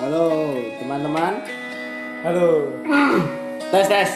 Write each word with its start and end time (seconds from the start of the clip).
Halo 0.00 0.56
teman-teman. 0.80 1.44
Halo. 2.24 2.48
Tes 3.68 3.84
tes. 3.84 4.10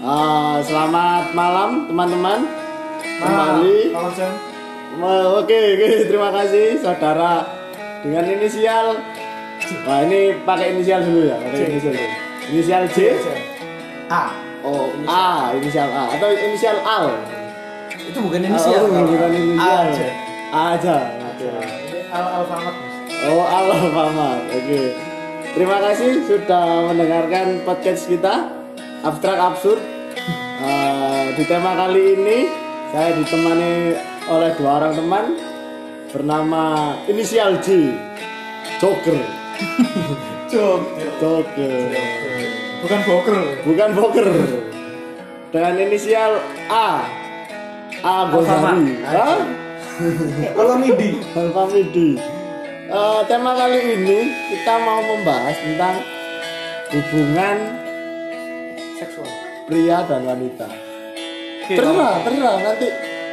Ah, 0.00 0.56
selamat 0.64 1.36
malam 1.36 1.84
teman-teman. 1.84 2.40
Kembali. 3.20 3.92
Malam 3.92 4.12
Sen. 4.16 4.32
Ma- 4.96 5.38
Oke 5.38 5.76
oke 5.76 5.88
terima 6.08 6.32
kasih 6.32 6.80
saudara 6.80 7.44
dengan 8.00 8.24
inisial. 8.26 8.96
Wah 9.84 10.00
ini 10.02 10.40
pakai 10.40 10.72
inisial 10.72 11.04
dulu 11.04 11.28
ya. 11.28 11.36
Pakai 11.36 11.68
inisial 11.68 11.92
dulu. 11.92 12.08
Inisial 12.50 12.82
J. 12.88 12.98
A. 14.08 14.22
Oh 14.64 14.88
A 15.04 15.52
inisial 15.52 15.88
A 15.92 16.16
atau 16.16 16.32
inisial 16.32 16.80
Al. 16.80 17.12
Itu 17.92 18.18
bukan 18.18 18.40
inisial. 18.40 18.88
Oh, 18.88 19.04
bukan 19.04 19.30
inisial. 19.30 19.68
A 19.68 19.84
aja. 19.84 20.08
A 20.48 20.60
aja. 20.74 20.96
Oke. 21.28 21.48
Al 22.08 22.24
Alfamart. 22.40 22.76
Oh 23.20 23.44
Allah 23.44 23.78
Muhammad. 23.84 24.40
Oke. 24.48 25.09
Terima 25.50 25.82
kasih 25.82 26.30
sudah 26.30 26.94
mendengarkan 26.94 27.66
podcast 27.66 28.06
kita 28.06 28.54
abstrak 29.02 29.34
absurd. 29.34 29.82
Eh, 30.62 31.34
di 31.34 31.42
tema 31.42 31.74
kali 31.74 32.14
ini 32.14 32.38
saya 32.94 33.18
ditemani 33.18 33.74
oleh 34.30 34.50
dua 34.54 34.70
orang 34.78 34.94
teman 34.94 35.24
bernama 36.14 36.94
inisial 37.10 37.58
J. 37.58 37.90
Joker. 38.78 39.18
Jok. 40.54 40.82
Joker. 41.18 41.74
Bukan 42.86 43.00
boker. 43.10 43.38
Bukan 43.66 43.90
Joker. 43.98 44.28
Dengan 45.50 45.74
inisial 45.82 46.38
A. 46.70 47.02
A 48.06 48.14
Gozali. 48.30 49.02
Hah? 49.02 49.42
Alamidi. 50.54 51.18
Alfamidi. 51.34 52.39
Eh, 52.90 53.20
tema 53.30 53.54
kali 53.54 53.78
ini 53.94 54.18
kita 54.50 54.74
mau 54.82 54.98
membahas 54.98 55.54
tentang 55.62 56.02
hubungan 56.90 57.56
Seksual. 58.98 59.30
pria 59.70 60.02
dan 60.10 60.26
wanita. 60.26 60.66
Oke, 60.66 61.78
Terserah, 61.78 62.14
terserah 62.26 62.56
nanti. 62.58 62.88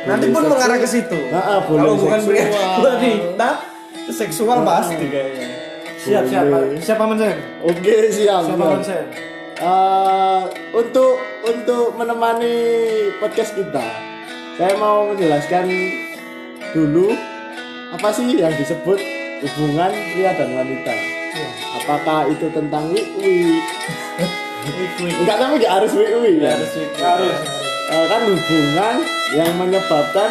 Nanti 0.05 0.25
pun 0.30 0.45
seksual. 0.45 0.53
mengarah 0.53 0.77
ke 0.77 0.86
situ. 0.86 1.19
Nah, 1.33 1.41
ah, 1.41 1.59
boleh 1.66 1.89
Kalau 1.89 1.95
bukan 1.97 2.19
pria 2.30 2.45
wanita, 2.77 3.49
seksual 4.14 4.58
pasti 4.61 5.05
kayaknya. 5.09 5.47
Siap, 6.05 6.23
siap. 6.30 6.45
Siapa 6.77 7.03
men 7.09 7.17
Sen? 7.17 7.38
Oke, 7.66 7.95
siap. 8.14 8.42
Siapa 8.45 8.61
siap. 8.61 8.86
Sen? 8.86 9.05
Eh, 9.58 10.42
untuk 10.69 11.17
untuk 11.42 11.97
menemani 11.97 12.55
podcast 13.17 13.58
kita, 13.58 13.89
saya 14.53 14.77
mau 14.77 15.09
menjelaskan 15.09 15.66
dulu 16.77 17.09
apa 17.89 18.14
sih 18.14 18.38
yang 18.38 18.53
disebut 18.53 19.17
hubungan 19.43 19.91
pria 20.13 20.31
dan 20.33 20.49
wanita. 20.55 20.93
Iya. 20.93 21.49
Apakah 21.83 22.19
itu 22.33 22.47
tentang 22.49 22.89
Wik 22.89 23.07
Enggak 24.97 25.38
tapi 25.39 25.53
enggak 25.61 25.73
harus 25.80 25.91
wik 25.95 26.09
ya. 26.43 26.52
Harus 26.52 26.71
itu. 26.75 26.99
Harus. 26.99 27.38
Eh, 27.88 28.05
kan 28.11 28.21
hubungan 28.27 28.95
yang 29.31 29.52
menyebabkan 29.55 30.30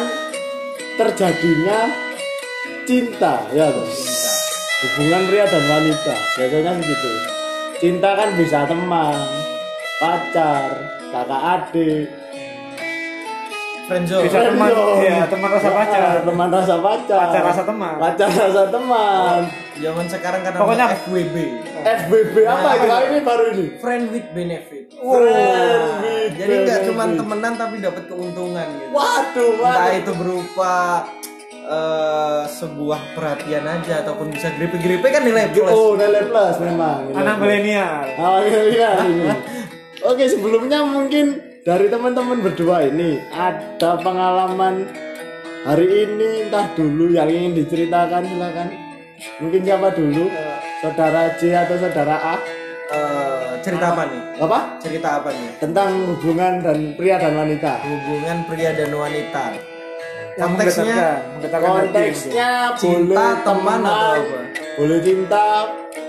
terjadinya 0.97 1.89
cinta 2.89 3.45
ya 3.53 3.69
hubungan 4.81 5.21
pria 5.29 5.45
dan 5.45 5.63
wanita 5.69 6.15
biasanya 6.37 6.71
begitu 6.77 7.11
cinta 7.77 8.09
kan 8.17 8.29
bisa 8.33 8.65
teman 8.65 9.17
pacar 10.01 10.69
kakak 11.13 11.41
adik 11.43 12.07
Friendzone. 13.87 14.23
Bisa 14.27 14.39
teman. 14.43 14.69
Iya, 14.99 15.17
teman 15.25 15.49
rasa 15.49 15.69
pacar. 15.71 16.01
Ah, 16.03 16.15
teman 16.27 16.47
rasa 16.49 16.75
pacar 16.77 17.19
Pacar 17.23 17.41
rasa 17.45 17.63
teman. 17.63 17.93
pacar 17.97 18.27
rasa 18.29 18.63
teman 18.67 19.39
Zaman 19.77 20.05
sekarang 20.09 20.41
kan 20.41 20.51
Pokoknya- 20.53 20.89
namanya 20.89 20.99
FWB. 20.99 21.35
FBB 21.77 22.35
apa 22.43 22.69
itu 22.73 22.87
ini 23.07 23.19
baru 23.21 23.43
ini 23.49 23.65
Friend 23.77 24.03
with 24.09 24.27
benefit. 24.33 24.83
Friend 24.91 25.87
with 26.01 26.33
Jadi 26.35 26.53
nggak 26.59 26.79
cuma 26.83 27.03
temenan 27.07 27.53
tapi 27.55 27.75
dapat 27.79 28.03
keuntungan 28.05 28.67
gitu. 28.67 28.91
waduh 28.91 29.51
Entah 29.53 29.71
waduh 29.77 29.93
itu 29.95 30.11
berupa 30.13 30.73
eh, 31.63 32.43
sebuah 32.49 33.13
perhatian 33.13 33.63
aja 33.63 34.01
ataupun 34.01 34.33
bisa 34.33 34.49
grepe-grepe 34.51 35.05
kan 35.05 35.21
nilai 35.21 35.47
plus. 35.47 35.69
oh 35.69 35.93
nilai 35.93 36.25
plus 36.25 36.55
memang 36.59 37.07
nilai 37.07 37.19
Anak 37.21 37.35
milenial. 37.37 38.03
Oh 38.17 38.39
iya 38.41 38.61
iya 38.67 38.89
ini. 39.05 39.25
Oke 40.09 40.25
sebelumnya 40.25 40.81
mungkin 40.81 41.46
dari 41.67 41.91
teman-teman 41.91 42.39
berdua 42.39 42.87
ini 42.87 43.19
ada 43.27 43.99
pengalaman 43.99 44.87
hari 45.67 46.07
ini 46.07 46.47
entah 46.47 46.71
dulu 46.79 47.11
yang 47.11 47.27
ingin 47.27 47.59
diceritakan 47.59 48.23
silakan. 48.23 48.71
Mungkin 49.43 49.67
siapa 49.67 49.91
dulu? 49.91 50.31
Saudara 50.79 51.35
J 51.35 51.67
atau 51.67 51.75
saudara 51.75 52.15
A? 52.15 52.35
Eh, 52.87 53.59
cerita 53.59 53.91
apa 53.91 54.07
nih? 54.07 54.21
Apa? 54.39 54.59
Cerita 54.79 55.19
apa 55.19 55.29
nih? 55.35 55.49
Tentang 55.59 55.91
hubungan 56.07 56.63
dan 56.63 56.95
pria 56.95 57.19
dan 57.19 57.35
wanita. 57.35 57.83
Hubungan 57.83 58.37
pria 58.47 58.71
dan 58.71 58.91
wanita. 58.95 59.43
Konteksnya. 60.39 61.19
Konteksnya 61.51 62.49
cinta, 62.79 63.11
boleh 63.11 63.43
teman, 63.43 63.81
atau 63.83 64.15
apa? 64.15 64.39
Boleh 64.79 64.99
cinta, 65.03 65.47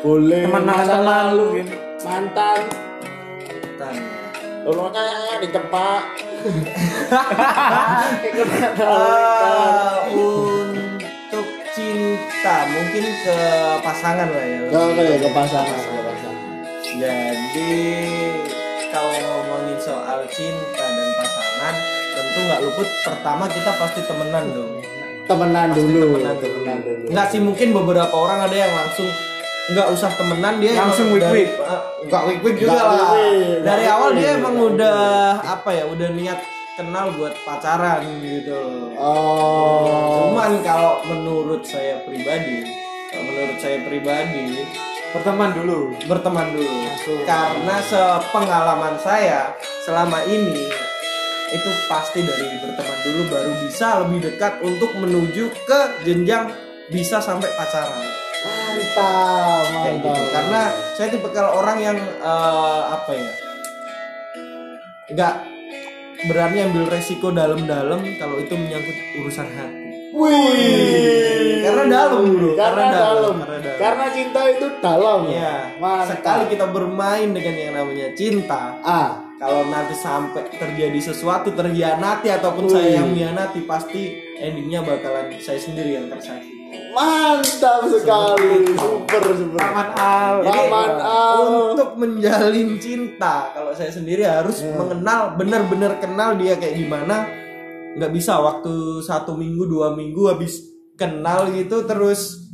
boleh 0.07 0.43
Teman 0.47 0.63
masa 0.69 0.97
lalu, 1.03 1.67
mantan, 2.05 2.61
Mantan. 3.79 4.18
Lulunya 4.69 5.01
dicepak. 5.41 6.03
Eh, 8.79 9.97
untuk 10.13 11.47
cinta 11.73 12.57
mungkin 12.69 13.05
ke 13.25 13.39
pasangan 13.81 14.29
lah 14.29 14.45
ya. 14.45 14.61
Oke, 14.69 15.05
ke 15.25 15.29
pasangan, 15.33 15.73
ke 15.73 16.01
pasangan. 16.05 16.37
Jadi 16.85 17.73
kalau 18.93 19.13
ngomongin 19.17 19.79
soal 19.81 20.21
cinta 20.29 20.85
dan 20.85 21.11
pasangan, 21.17 21.75
tentu 22.13 22.39
nggak 22.45 22.61
luput 22.61 22.89
pertama 23.09 23.45
kita 23.49 23.73
pasti 23.73 24.01
temenan 24.05 24.53
dong. 24.53 24.73
Temenan 25.25 25.69
Pasti 25.73 25.81
dulu, 25.81 25.97
temenan 26.13 26.37
dulu. 26.37 26.45
temenan 26.45 26.79
dulu. 26.85 27.05
Nggak 27.09 27.27
sih 27.33 27.41
mungkin 27.41 27.69
beberapa 27.73 28.13
orang 28.13 28.45
ada 28.45 28.57
yang 28.57 28.73
langsung 28.77 29.09
nggak 29.69 29.89
usah 29.91 30.11
temenan 30.11 30.55
dia 30.59 30.73
Langsung 30.75 31.13
emang 31.13 31.21
dari- 31.23 31.45
wik-wik. 31.45 31.51
eh, 31.61 31.83
nggak 32.05 32.23
wik 32.25 32.39
wik 32.41 32.57
juga 32.57 32.73
lah 32.75 33.13
dari 33.61 33.85
awal 33.87 34.11
dia 34.13 34.31
emang 34.35 34.57
udah 34.57 34.99
apa 35.39 35.71
ya 35.71 35.85
udah 35.85 36.09
niat 36.11 36.41
kenal 36.75 37.11
buat 37.13 37.35
pacaran 37.43 38.01
gitu 38.23 38.57
Oh. 38.97 40.31
cuman 40.31 40.63
kalau 40.63 41.05
menurut 41.05 41.61
saya 41.63 42.01
pribadi 42.01 42.65
kalau 43.09 43.25
menurut 43.25 43.59
saya 43.59 43.79
pribadi 43.83 44.65
Berteman 45.09 45.51
dulu. 45.55 45.97
berteman 46.05 46.53
dulu 46.53 46.69
Masuk. 46.85 47.25
karena 47.25 47.77
sepengalaman 47.83 48.93
saya 48.99 49.57
selama 49.81 50.21
ini 50.23 50.69
itu 51.49 51.71
pasti 51.89 52.21
dari 52.21 52.57
berteman 52.59 52.99
dulu 53.01 53.21
baru 53.27 53.53
bisa 53.59 54.05
lebih 54.05 54.29
dekat 54.29 54.61
untuk 54.61 54.93
menuju 54.95 55.49
ke 55.65 55.81
jenjang 56.05 56.53
bisa 56.89 57.19
sampai 57.19 57.49
pacaran 57.53 58.05
Mantap, 58.79 59.65
kayak 59.83 59.97
gitu 60.01 60.23
karena 60.31 60.61
saya 60.95 61.09
tipe 61.11 61.29
kalau 61.31 61.51
orang 61.59 61.79
yang 61.79 61.97
eh, 62.01 62.83
apa 62.89 63.11
ya 63.13 63.31
nggak 65.09 65.35
berani 66.27 66.59
ambil 66.67 66.85
resiko 66.89 67.31
dalam-dalam 67.31 68.03
kalau 68.19 68.37
itu 68.37 68.55
menyangkut 68.55 68.97
urusan 69.19 69.49
hati 69.49 69.87
Wih. 70.19 71.63
Karena 71.63 71.85
dalam 71.87 72.27
bro, 72.35 72.57
Karena, 72.59 72.91
karena 72.91 72.91
dalam. 72.91 73.35
dalam. 73.39 73.77
Karena 73.79 74.05
cinta 74.11 74.41
itu 74.51 74.67
dalam. 74.83 75.21
Iya, 75.31 75.79
Mantap. 75.79 76.11
sekali 76.11 76.45
kita 76.51 76.67
bermain 76.75 77.29
dengan 77.31 77.55
yang 77.55 77.73
namanya 77.77 78.09
cinta, 78.19 78.83
Ah, 78.83 79.23
kalau 79.39 79.69
nanti 79.71 79.95
sampai 79.95 80.49
terjadi 80.51 81.13
sesuatu 81.13 81.55
terhianati 81.55 82.35
ataupun 82.35 82.67
Wih. 82.67 82.73
saya 82.73 82.89
yang 82.99 83.15
mengkhianati 83.15 83.63
pasti 83.63 84.11
endingnya 84.43 84.83
bakalan 84.83 85.31
saya 85.39 85.61
sendiri 85.61 86.03
yang 86.03 86.11
tersakiti. 86.11 86.58
Mantap 86.91 87.81
sekali. 87.85 88.75
Super, 88.75 89.23
super. 89.31 89.59
Paman 89.59 89.89
Al. 89.95 90.35
Jadi 90.43 90.59
Paman 90.59 90.93
Al. 90.99 91.39
untuk 91.73 91.91
menjalin 91.97 92.69
cinta, 92.77 93.51
kalau 93.51 93.73
saya 93.73 93.89
sendiri 93.89 94.23
harus 94.23 94.61
Iya. 94.61 94.75
mengenal 94.75 95.21
benar-benar 95.35 95.93
kenal 95.99 96.35
dia 96.35 96.55
kayak 96.55 96.77
gimana. 96.77 97.29
Nggak 97.95 98.13
bisa 98.13 98.39
waktu 98.39 98.75
satu 99.01 99.35
minggu 99.35 99.65
dua 99.65 99.93
minggu 99.93 100.29
habis 100.29 100.63
kenal 100.95 101.51
gitu 101.51 101.83
terus 101.83 102.47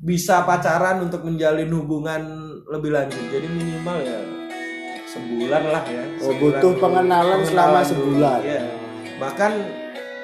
bisa 0.00 0.42
pacaran 0.42 1.00
untuk 1.00 1.22
menjalin 1.22 1.68
hubungan 1.70 2.22
lebih 2.66 2.90
lanjut. 2.90 3.20
Jadi 3.28 3.46
minimal 3.46 3.98
ya 4.00 4.20
sebulan 5.06 5.64
lah 5.66 5.84
ya. 5.84 6.04
Oh, 6.18 6.30
Sebulan 6.30 6.40
butuh 6.40 6.72
dulu. 6.72 6.80
pengenalan 6.80 7.40
selama 7.42 7.80
sebulan. 7.82 8.38
iya. 8.42 8.62
Bahkan 9.18 9.52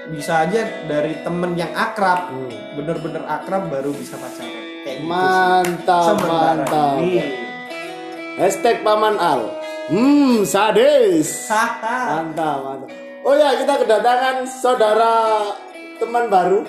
bisa 0.08 0.42
aja 0.42 0.60
dari 0.84 1.18
temen 1.20 1.54
yang 1.54 1.70
akrab, 1.70 2.30
Hmm. 2.30 2.50
bener-bener 2.74 3.22
akrab 3.24 3.66
baru 3.66 3.90
bisa 3.90 4.14
pacaran. 4.16 4.52
Kayak 4.82 4.96
gitu. 4.98 5.08
Mantap, 5.08 6.04
Sementara 6.14 6.62
mantap. 6.62 6.94
ini. 7.00 7.14
Hashtag 8.36 8.76
Paman 8.80 9.16
Al. 9.16 9.40
Hmm, 9.86 10.42
sadis. 10.42 11.48
Mantap, 11.48 12.58
mantap. 12.60 12.90
Oh 13.22 13.34
ya, 13.34 13.58
kita 13.58 13.82
kedatangan 13.82 14.46
saudara 14.46 15.42
teman 15.96 16.26
baru. 16.26 16.62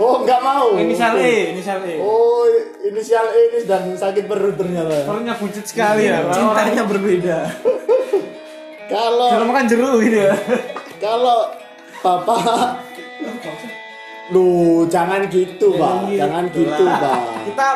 Oh, 0.00 0.24
nggak 0.24 0.40
mau. 0.40 0.72
Inisial. 0.72 1.12
E, 1.14 1.52
inisial 1.52 1.84
E. 1.84 2.00
Oh, 2.00 2.48
inisial 2.80 3.26
E 3.28 3.52
ini 3.52 3.58
sedang 3.60 3.84
sakit 3.92 4.24
perut 4.24 4.56
ternyata. 4.56 5.04
Perutnya 5.04 5.36
buncit 5.36 5.68
sekali 5.68 6.08
ya. 6.08 6.24
Orang 6.24 6.32
Cintanya 6.32 6.82
berbeda. 6.88 7.38
Kalau 8.90 9.30
kalau 9.30 9.46
makan 9.46 9.70
jeruk 9.70 10.02
gitu 10.02 10.18
ya. 10.18 10.34
kalau 10.98 11.46
Bapak 12.00 12.40
Lu 14.30 14.46
jangan 14.86 15.26
gitu, 15.26 15.74
Pak. 15.74 16.06
Jangan 16.08 16.44
gitu, 16.48 16.84
Pak. 16.86 17.18
Kita 17.44 17.68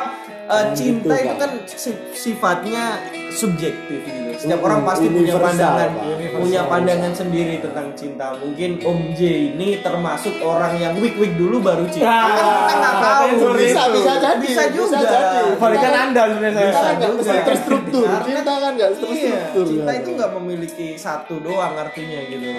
Jangan 0.44 0.70
cinta 0.70 1.14
gitu, 1.16 1.24
itu 1.24 1.34
kan 1.34 1.50
si- 1.66 2.02
sifatnya 2.14 3.00
subjektif 3.32 3.98
gitu. 3.98 4.30
Setiap 4.36 4.60
Hmm, 4.60 4.66
orang 4.68 4.80
pasti 4.84 5.06
punya 5.08 5.34
pandangan, 5.34 5.88
Pak. 5.90 6.04
punya 6.36 6.62
pandangan 6.64 7.10
sendiri 7.10 7.58
tentang 7.58 7.90
cinta. 7.94 8.36
Mungkin 8.36 8.78
Om 8.78 9.00
J 9.10 9.20
ini 9.50 9.80
termasuk 9.80 10.38
orang 10.38 10.76
yang 10.76 10.94
weak-weak 10.94 11.34
dulu 11.34 11.58
baru 11.58 11.88
cinta. 11.88 12.06
Ah, 12.06 12.22
Kan 12.22 12.46
kita 12.68 12.74
nggak 12.76 12.94
tahu. 13.02 13.26
bisa 13.50 13.82
itu. 13.82 13.94
bisa 13.96 14.12
jadi 14.20 14.44
Bisa 14.44 14.64
juga. 14.70 14.98
jadi 15.00 15.38
Balikan 15.56 15.94
Anda 15.96 16.22
sebenarnya 16.28 16.62
kita 16.62 16.78
saya. 16.78 16.94
kan 16.94 17.10
nggak 17.16 17.40
terstruktur 17.42 18.06
cinta 18.22 18.52
kan 18.54 18.72
nggak 18.74 18.90
Iya, 18.92 18.94
terstruktur 18.94 19.64
cinta 19.66 19.90
itu 19.92 20.08
nggak 20.12 20.30
memiliki 20.34 20.86
satu 20.94 21.34
doang 21.40 21.74
artinya 21.74 22.20
gitu. 22.22 22.52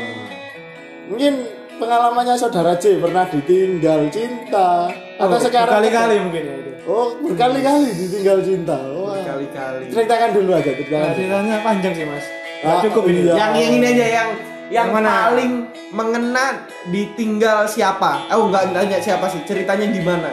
Mungkin 1.05 1.33
pengalamannya 1.75 2.35
saudara 2.35 2.73
J 2.73 2.97
pernah 2.97 3.25
ditinggal 3.25 4.07
cinta 4.09 4.87
atau 5.15 5.37
sekarang 5.37 5.73
kali-kali 5.77 6.15
mungkin 6.19 6.43
ya 6.43 6.55
itu. 6.55 6.71
oh 6.85 7.07
berkali-kali 7.19 7.87
ditinggal 7.91 8.37
cinta 8.41 8.77
oh, 8.79 9.11
Kali-kali. 9.15 9.85
ceritakan 9.89 10.29
dulu 10.31 10.51
aja 10.51 10.71
ceritakan 10.71 11.01
Nah, 11.01 11.09
dulu. 11.09 11.19
ceritanya 11.19 11.55
panjang 11.61 11.93
sih 11.93 12.05
mas. 12.05 12.25
Nggak 12.55 12.71
Ah, 12.71 12.81
cukup 12.81 13.03
ini. 13.05 13.19
iya. 13.21 13.33
Yang 13.35 13.51
yang 13.53 13.71
ini 13.71 13.85
aja 13.85 14.05
yang 14.07 14.07
yang 14.07 14.29
Yang 14.71 14.87
mana? 14.91 15.09
paling 15.27 15.51
mengena 15.91 16.45
ditinggal 16.89 17.59
siapa? 17.65 18.11
Oh 18.31 18.47
enggak 18.47 18.71
nanya 18.71 18.97
siapa 18.97 19.27
sih, 19.27 19.43
ceritanya 19.43 19.85
gimana? 19.87 20.29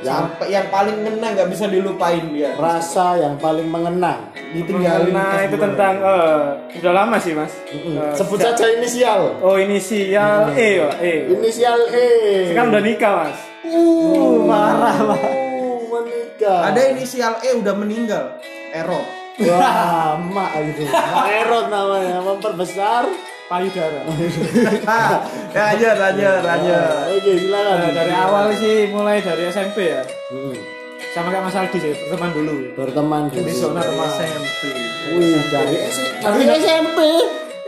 Yang- 0.00 0.32
Sampai 0.32 0.46
yang 0.48 0.66
paling 0.66 0.96
ngena 0.98 1.26
nggak 1.30 1.48
bisa 1.48 1.64
dilupain 1.66 2.24
dia. 2.26 2.56
rasa 2.56 3.16
yang 3.16 3.36
paling 3.36 3.64
mengenang 3.64 4.32
Ditinggalin. 4.50 5.12
Nah 5.12 5.44
itu 5.44 5.54
tentang 5.54 5.94
eh, 5.96 6.42
udah 6.80 6.92
lama 6.94 7.16
sih 7.16 7.32
mas. 7.32 7.52
Mm-mm. 7.68 7.94
Eh, 7.94 8.14
sebut 8.14 8.38
saja 8.38 8.64
inisial 8.70 9.36
Oh 9.38 9.54
inisial 9.54 10.50
E 10.50 10.68
Pak. 10.80 10.94
E. 10.98 11.12
inisial 11.30 11.78
E 11.86 12.08
Sekarang 12.48 12.68
udah 12.70 12.82
nikah 12.82 13.12
mas. 13.20 13.38
uh, 13.62 14.36
marah, 14.42 14.96
Pak. 15.04 15.20
uh, 15.20 15.78
menikah 15.86 16.60
Ada 16.66 16.80
inisial 16.90 17.32
E 17.38 17.50
udah 17.54 17.74
meninggal. 17.74 18.24
Error. 18.72 19.04
wah 19.40 20.20
mak 20.34 20.52
gitu 20.66 20.84
mak 20.84 21.28
erot 21.30 21.66
namanya 21.66 22.20
memperbesar 22.20 23.08
Payudara. 23.50 24.00
Ah, 24.86 25.26
lanjut, 25.50 25.96
lanjut, 25.98 26.38
lanjut. 26.46 26.90
oke 27.18 27.32
silakan 27.34 27.76
Nah, 27.82 27.90
dari 27.90 28.14
awal 28.14 28.46
sih 28.54 28.86
mulai 28.94 29.18
dari 29.18 29.42
SMP 29.50 29.90
ya. 29.90 30.06
Mm. 30.30 30.54
Sama 31.10 31.34
kayak 31.34 31.42
Mas 31.42 31.58
Aldi 31.58 31.78
sih, 31.82 31.94
teman 32.06 32.30
dulu. 32.30 32.70
berteman 32.78 33.26
Di 33.26 33.42
dulu 33.42 33.50
zona 33.50 33.82
teman. 33.82 34.06
SMP. 34.06 34.62
Wih, 35.18 35.42
dari 35.50 35.76
SMP. 35.90 36.22
Dari 36.22 36.44
SMP. 36.62 36.98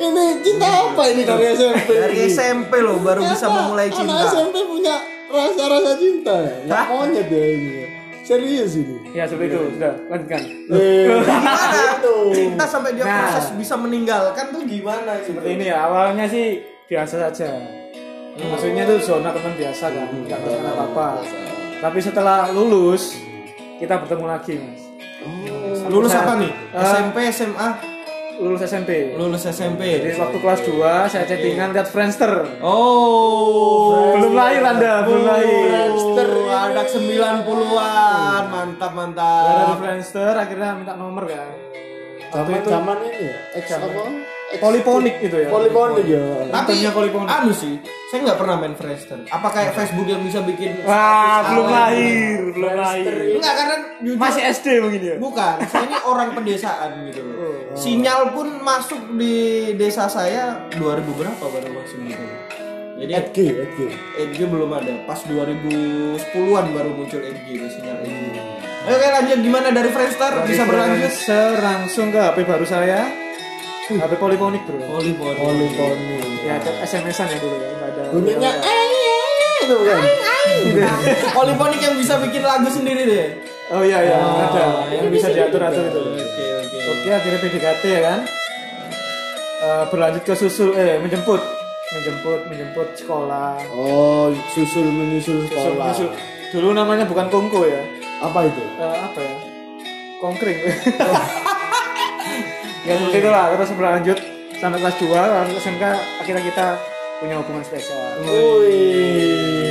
Ini 0.03 0.25
cinta 0.43 0.67
apa 0.71 1.03
ini 1.11 1.23
dari 1.27 1.45
SMP? 1.51 1.91
Dari 1.99 2.17
SMP 2.31 2.73
loh 2.79 3.03
baru 3.03 3.27
bisa 3.27 3.47
memulai 3.51 3.91
Anak 3.91 3.99
cinta. 3.99 4.23
SMP 4.31 4.57
punya 4.63 4.95
rasa-rasa 5.27 5.93
cinta 5.99 6.35
ya? 6.47 6.81
Monyet 6.87 7.27
ya 7.27 7.45
ini. 7.59 8.02
Serius 8.23 8.73
ini. 8.75 8.97
Ya 9.11 9.27
seperti 9.27 9.51
itu, 9.51 9.61
sudah 9.75 9.93
lanjutkan. 10.07 10.41
Eh, 10.71 11.11
Gimana? 11.11 11.55
gitu. 11.99 12.15
Cinta 12.31 12.65
sampai 12.65 12.95
dia 12.95 13.03
Nah. 13.03 13.19
proses 13.29 13.47
bisa 13.53 13.75
meninggalkan 13.75 14.45
tuh 14.49 14.63
gimana 14.63 15.19
gitu? 15.19 15.35
Seperti 15.35 15.49
ini 15.53 15.65
ya, 15.67 15.77
awalnya 15.83 16.25
sih 16.25 16.47
biasa 16.87 17.15
saja. 17.21 17.51
Maksudnya 18.33 18.87
itu 18.87 18.97
zona 19.03 19.29
teman 19.29 19.53
biasa 19.53 19.85
kan, 19.89 20.09
nggak 20.09 20.39
kenal 20.39 20.75
apa-apa. 20.79 21.21
Tapi 21.79 21.99
setelah 21.99 22.49
lulus, 22.49 23.19
kita 23.77 23.99
bertemu 23.99 24.25
lagi 24.25 24.55
mas. 24.57 24.83
Lulus 25.85 26.15
apa 26.15 26.39
nih? 26.39 26.51
Eh, 26.73 26.79
SMP, 26.81 27.17
SMA? 27.29 27.69
Lulus 28.43 28.61
SMP. 28.67 29.15
Lulus 29.15 29.47
SMP. 29.47 30.03
Jadi 30.03 30.19
waktu 30.19 30.39
kelas 30.43 30.61
2 30.67 31.07
saya 31.07 31.25
chattingan 31.31 31.71
lihat 31.71 31.87
Friendster. 31.87 32.59
Oh, 32.59 34.19
Belum 34.19 34.35
lahir 34.35 34.67
Anda, 34.67 35.07
belum 35.07 35.23
lahir. 35.23 35.71
Friendster 35.71 36.29
Oh, 36.53 36.61
anak 36.69 36.87
90-an. 36.91 38.43
Mantap, 38.51 38.93
Dari 38.93 38.99
mantap. 38.99 39.77
Friendster 39.81 40.35
akhirnya 40.37 40.71
minta 40.77 40.93
nomor 40.99 41.25
kan. 41.25 41.49
Waktu 42.33 42.49
Zaman 42.49 42.61
itu 42.61 42.69
zaman 42.69 42.99
ini 43.09 43.25
ya. 43.29 43.37
Ex 43.57 43.67
apa? 43.77 44.03
Poliponik 44.61 45.15
gitu 45.23 45.37
ya. 45.41 45.49
Poliponik 45.49 46.05
ya. 46.05 46.25
Tapi 46.53 46.73
poliponik. 46.93 47.29
anu 47.31 47.53
sih, 47.55 47.81
saya 48.13 48.29
nggak 48.29 48.39
pernah 48.39 48.57
main 48.61 48.75
Friendster. 48.77 49.25
Apa 49.33 49.49
kayak 49.49 49.73
Facebook 49.73 50.05
yang 50.05 50.21
bisa 50.21 50.45
bikin 50.45 50.85
Wah, 50.85 51.41
belum 51.49 51.67
lahir, 51.73 52.41
belum 52.53 52.73
lahir. 52.77 53.13
Enggak 53.41 53.55
karena 53.57 53.77
jujur 54.05 54.19
Masih 54.21 54.43
SD 54.53 54.67
mungkin 54.85 55.01
ya. 55.01 55.15
bukan. 55.17 55.55
Saya 55.71 55.85
ini 55.89 55.99
orang 56.05 56.29
pedesaan 56.37 56.91
gitu 57.09 57.21
loh. 57.25 57.37
Sinyal 57.73 58.21
pun 58.37 58.49
masuk 58.61 59.01
di 59.17 59.37
desa 59.81 60.05
saya 60.11 60.69
2000 60.77 60.81
berapa 61.17 61.45
baru 61.49 61.69
masuk 61.73 61.99
gitu. 62.05 62.25
Jadi 63.03 63.13
Edg, 63.19 63.37
Edg. 63.67 63.79
EDG 64.21 64.41
belum 64.47 64.71
ada. 64.71 64.95
Pas 65.09 65.19
2010-an 65.27 66.67
baru 66.71 66.91
muncul 66.93 67.19
EDG 67.19 67.47
itu 67.51 67.67
sinyal 67.81 67.99
EDG. 68.05 68.37
Oke 68.83 69.07
lanjut 69.15 69.39
gimana 69.47 69.71
dari 69.71 69.91
Friendster 69.95 70.43
bisa 70.43 70.67
berlanjut? 70.67 71.07
Friendster 71.07 71.51
langsung 71.63 72.11
ke 72.11 72.19
HP 72.19 72.39
baru 72.43 72.67
saya. 72.67 73.22
HP 73.95 74.13
poliponik 74.17 74.63
bro. 74.63 74.79
Volleyball. 74.81 75.35
Poliponik. 75.35 76.41
Ya 76.43 76.55
SMS-an 76.81 77.29
ya 77.29 77.39
dulu 77.39 77.57
ya, 77.57 77.69
ada. 77.81 78.03
Bunyinya 78.11 78.51
eh 78.59 78.77
eh, 78.83 79.63
itu 79.63 79.75
bukan. 79.75 80.01
Polyphonic 81.33 81.81
yang 81.81 81.95
bisa 81.95 82.15
bikin 82.19 82.43
lagu 82.43 82.69
sendiri 82.69 83.03
deh. 83.05 83.27
Oh 83.71 83.81
iya 83.81 83.99
iya, 84.03 84.17
ada. 84.19 84.65
Yang 84.91 85.09
bisa 85.11 85.29
bisa 85.29 85.29
diatur-atur 85.33 85.85
itu. 85.87 86.01
Oke 86.03 86.45
oke. 86.59 86.79
Oke, 86.93 87.09
akhirnya 87.11 87.39
PDKT 87.41 87.83
ya 87.87 88.01
kan. 88.05 88.19
Eh, 89.63 89.85
berlanjut 89.89 90.23
ke 90.23 90.35
susul 90.35 90.75
eh 90.75 90.99
menjemput 90.99 91.39
menjemput 91.93 92.41
menjemput 92.49 92.89
sekolah 92.95 93.55
Oh, 93.71 94.27
susul 94.51 94.83
menyusul 94.85 95.47
Susul- 95.47 95.55
sekolah. 95.71 95.87
menyusul. 95.87 96.11
dulu 96.51 96.69
namanya 96.73 97.07
bukan 97.07 97.31
kongko 97.31 97.65
ya 97.65 97.79
Apa 98.19 98.45
itu? 98.45 98.59
Eh, 98.59 98.97
apa 98.99 99.19
ya 99.19 99.35
kongkring 100.19 100.59
ya 102.83 102.93
seperti 102.93 103.17
itulah 103.19 103.45
terus 103.53 103.71
berlanjut 103.73 104.19
sampai 104.55 104.79
kelas 104.79 104.97
2 104.97 105.09
lalu 105.09 105.51
SMK 105.57 105.83
akhirnya 106.19 106.43
kita 106.45 106.67
punya 107.19 107.35
hubungan 107.39 107.63
spesial 107.63 107.99
Wih. 108.23 109.71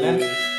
Kan? 0.00 0.14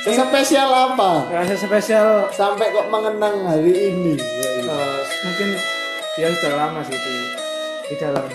Sespesial 0.05 0.67
apa? 0.67 1.09
rasa 1.29 1.53
spesial 1.55 2.07
Sampai 2.29 2.69
kok 2.69 2.85
mengenang 2.87 3.45
hari 3.45 3.71
ini. 3.89 4.13
eh, 4.15 4.99
mungkin 5.23 5.47
dia 6.13 6.27
sudah 6.33 6.51
lama 6.57 6.79
sih 6.81 6.93
di, 6.93 7.13
di 7.85 7.93
dalam 7.97 8.25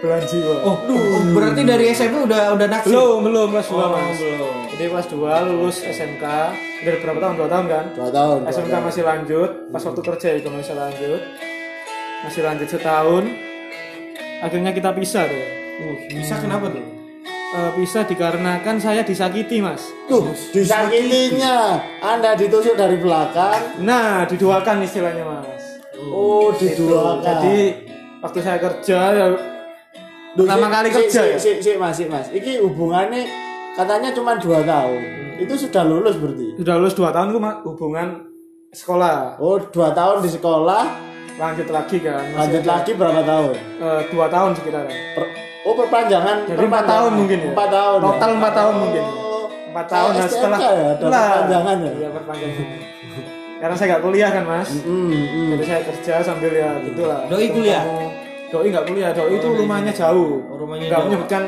belahan 0.00 0.22
jiwa 0.22 0.54
Oh, 0.62 0.76
oh, 0.82 1.18
berarti 1.30 1.60
dari 1.62 1.84
SMP 1.90 2.14
udah 2.20 2.52
udah 2.52 2.66
naksir. 2.66 2.90
belum 2.90 3.16
belum 3.22 3.46
kelas 3.50 3.66
2 3.66 3.74
Oh, 3.74 3.86
mas 3.90 4.18
belum. 4.18 4.54
jadi 4.70 4.82
kelas 4.86 5.06
2 5.08 5.46
lulus 5.46 5.76
SMK 5.82 6.22
dari 6.82 6.96
berapa 6.98 7.18
tahun 7.18 7.34
dua 7.38 7.48
tahun 7.48 7.64
kan 7.66 7.84
Dua 7.94 8.10
tahun. 8.10 8.36
dua 8.42 8.50
SMK 8.50 8.70
tahun. 8.70 8.82
masih 8.84 9.02
lanjut 9.02 9.50
pas 9.70 9.82
waktu 9.82 10.00
kerja 10.02 10.28
itu 10.34 10.48
masih 10.50 10.74
lanjut 10.74 11.20
masih 12.24 12.42
lanjut 12.42 12.68
setahun 12.68 13.24
akhirnya 14.40 14.70
kita 14.70 14.90
pisah 14.92 15.24
tuh 15.24 15.44
Uh, 15.74 15.90
bisa 16.08 16.38
kenapa 16.38 16.70
tuh? 16.70 16.86
Eh, 17.26 17.70
pisah 17.74 18.02
dikarenakan 18.04 18.78
saya 18.78 19.02
disakiti 19.02 19.58
mas 19.58 19.82
Tuh, 20.06 20.22
disakitinya. 20.48 21.82
Anda 21.98 22.34
ditusuk 22.34 22.74
dari 22.74 22.94
belakang. 22.94 23.82
nah 23.82 24.22
diduakan 24.22 24.82
istilahnya 24.82 25.22
mas 25.22 25.82
Oh, 26.04 26.50
diduakan. 26.52 27.26
jadi 27.26 27.58
waktu 28.20 28.38
saya 28.38 28.58
kerja 28.60 28.98
ya 29.12 29.26
Duh, 30.32 30.46
pertama 30.46 30.62
si- 30.64 30.72
kali 30.72 30.88
si- 30.88 30.94
kerja 31.00 31.20
si, 31.20 31.26
ya? 31.26 31.36
Si, 31.36 31.50
si, 31.60 31.70
mas, 31.74 31.94
si, 31.94 32.04
mas. 32.06 32.26
Iki 32.28 32.58
hubungannya 32.60 33.26
katanya 33.72 34.10
cuma 34.10 34.34
dua 34.36 34.62
tahun. 34.62 35.02
Itu 35.36 35.54
sudah 35.56 35.82
lulus 35.82 36.14
berarti. 36.14 36.54
sudah 36.54 36.74
lulus 36.76 36.94
2 36.94 37.10
tahun 37.10 37.34
Mas, 37.34 37.56
hubungan 37.64 38.08
sekolah 38.70 39.38
Oh, 39.38 39.58
dua 39.58 39.90
tahun 39.90 40.22
di 40.22 40.30
sekolah, 40.30 40.82
lanjut 41.34 41.68
lagi 41.68 41.96
kan 41.98 42.22
Masih 42.24 42.36
lanjut 42.36 42.62
ada, 42.62 42.70
lagi 42.72 42.90
berapa 42.94 43.20
tahun? 43.22 43.54
eh, 43.76 44.00
dua 44.08 44.26
tahun 44.28 44.50
sekitaran 44.54 44.86
Per- 45.12 45.32
oh, 45.62 45.74
perpanjangan. 45.76 46.36
jadi 46.46 46.62
empat 46.64 46.84
tahun 46.84 47.12
mungkin 47.16 47.38
ya 47.40 47.50
Empat 47.50 47.68
tahun. 47.70 47.98
ya? 47.98 48.04
total 48.04 48.30
empat 48.34 48.52
tahun 48.54 48.74
mungkin 48.78 49.04
Oh, 49.04 49.44
empat 49.68 49.86
tahun 49.88 50.10
STMK 50.14 50.30
setelah 50.30 50.58
ya, 50.60 50.70
ada 50.92 51.04
Lah. 51.04 51.22
perpanjangan 51.26 51.76
ya. 51.80 51.92
iya 51.92 52.08
perpanjangan 52.08 52.66
karena 53.60 53.74
saya 53.74 53.86
nggak 53.88 54.02
kuliah 54.02 54.30
kan 54.30 54.44
mas 54.44 54.70
Hmm, 54.78 55.08
hmm. 55.08 55.48
jadi 55.50 55.62
saya 55.64 55.80
kerja 55.84 56.14
sambil 56.22 56.52
ya 56.52 56.70
gitulah 56.80 57.20
Doi 57.26 57.46
kuliah? 57.48 57.82
Doi 58.46 58.66
nggak 58.68 58.86
kuliah 58.86 59.10
doi 59.10 59.32
itu 59.32 59.48
rumahnya 59.48 59.92
jauh 59.92 60.38
Oh, 60.44 60.56
rumahnya 60.56 60.84
nggak 60.84 60.94
jauh. 60.94 61.06
menyebutkan 61.08 61.42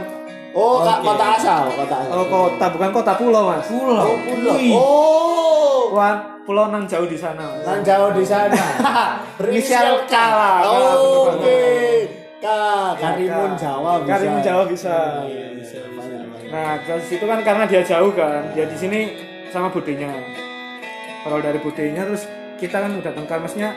Oh, 0.56 0.80
Kak, 0.80 1.04
Oke. 1.04 1.12
kota 1.12 1.26
asal, 1.36 1.64
kota 1.68 1.96
asal. 2.00 2.16
oh, 2.16 2.25
kota 2.26 2.66
bukan 2.72 2.90
kota 2.90 3.12
pulau 3.14 3.42
mas 3.46 3.68
Pulau. 3.68 4.08
Oh, 4.08 4.16
pulau. 4.16 4.54
Wih. 4.56 4.72
Oh, 4.72 5.80
Wah, 5.92 6.16
pulau 6.42 6.72
nan 6.72 6.88
jauh 6.88 7.04
di 7.04 7.12
sana 7.14 7.44
mas 7.44 7.60
Nan 7.60 7.84
jauh 7.84 8.08
di 8.10 8.25
sana. 8.25 8.56
Inisial 9.38 10.08
K 10.08 10.14
lah, 10.16 10.64
Oh, 10.64 11.36
Oke. 11.36 11.60
K, 12.40 12.46
Karimun 12.96 13.52
K. 13.52 13.60
Jawa 13.60 14.00
bisa. 14.00 14.08
Karimun 14.08 14.40
Jawa 14.40 14.62
bisa. 14.64 14.96
Iya, 15.25 15.46
bisa, 15.52 15.76
bisa. 15.92 16.12
Nah, 16.46 16.80
dari 16.80 17.04
situ 17.04 17.25
kan 17.25 17.38
karena 17.42 17.64
dia 17.68 17.82
jauh 17.82 18.12
kan, 18.12 18.48
dia 18.56 18.64
di 18.64 18.76
sini 18.76 19.00
sama 19.52 19.68
budenya. 19.68 20.08
Kalau 21.20 21.38
dari 21.38 21.58
budenya 21.58 22.06
terus 22.06 22.25
kita 22.56 22.80
kan 22.80 22.96
udah 22.96 23.12
tengkar, 23.12 23.42
maksudnya 23.42 23.76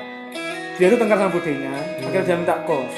dia 0.78 0.88
tuh 0.88 0.96
tengkar 0.96 1.18
sama 1.18 1.32
budenya, 1.34 1.76
akhirnya 2.00 2.24
dia 2.24 2.36
minta 2.38 2.56
kos. 2.64 2.94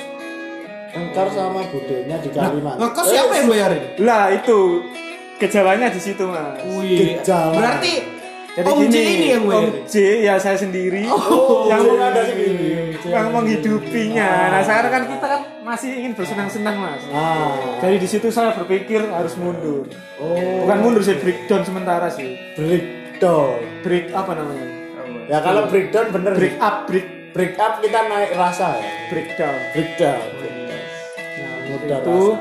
Tengkar 0.92 1.28
sama 1.32 1.64
budenya 1.72 2.20
di 2.20 2.30
Kalimantan. 2.30 2.80
Nah, 2.84 2.90
kok 2.92 3.06
siapa 3.08 3.32
yang 3.40 3.48
bayarin? 3.48 3.84
Lah 4.04 4.28
itu 4.30 4.84
gejalanya 5.40 5.88
di 5.88 6.00
situ 6.04 6.24
mas. 6.28 6.60
Wih, 6.68 7.18
Gejala. 7.18 7.56
berarti 7.56 7.94
Jadi 8.52 8.68
Om 8.68 8.80
gini, 8.84 8.92
J 8.92 8.98
ini 9.00 9.28
yang 9.32 9.44
Om 9.48 9.50
bayarin. 9.50 9.74
J 9.88 9.96
ya 10.28 10.36
saya 10.36 10.58
sendiri 10.60 11.08
Oh, 11.08 11.72
yang 11.72 11.88
J 11.88 11.90
ada 11.96 12.22
sendiri. 12.28 13.00
yang 13.08 13.28
menghidupinya. 13.32 14.30
Nah 14.52 14.62
sekarang 14.68 14.92
kan 14.92 15.04
kita 15.08 15.26
kan 15.26 15.42
masih 15.64 15.90
ingin 15.96 16.12
bersenang-senang 16.12 16.76
mas. 16.76 17.04
Ah. 17.16 17.56
Jadi 17.80 17.96
di 18.04 18.08
situ 18.12 18.28
saya 18.28 18.52
berpikir 18.52 19.08
harus 19.08 19.40
mundur. 19.40 19.88
Oh. 20.20 20.68
Bukan 20.68 20.78
mundur 20.84 21.00
sih 21.00 21.16
breakdown 21.16 21.64
sementara 21.64 22.12
sih. 22.12 22.36
breakdown. 22.60 23.64
Break 23.88 24.12
apa 24.12 24.32
namanya? 24.36 24.68
Ya 25.32 25.40
kalau 25.40 25.72
breakdown 25.72 26.12
bener. 26.12 26.36
Break 26.36 26.60
up, 26.60 26.92
break 26.92 27.08
break 27.32 27.56
up 27.56 27.80
kita 27.80 28.00
naik 28.12 28.36
rasa 28.36 28.76
ya. 28.76 28.92
breakdown. 29.08 29.58
Breakdown. 29.72 30.51
Mudah 31.74 31.98
itu 31.98 32.18
rasa. 32.30 32.40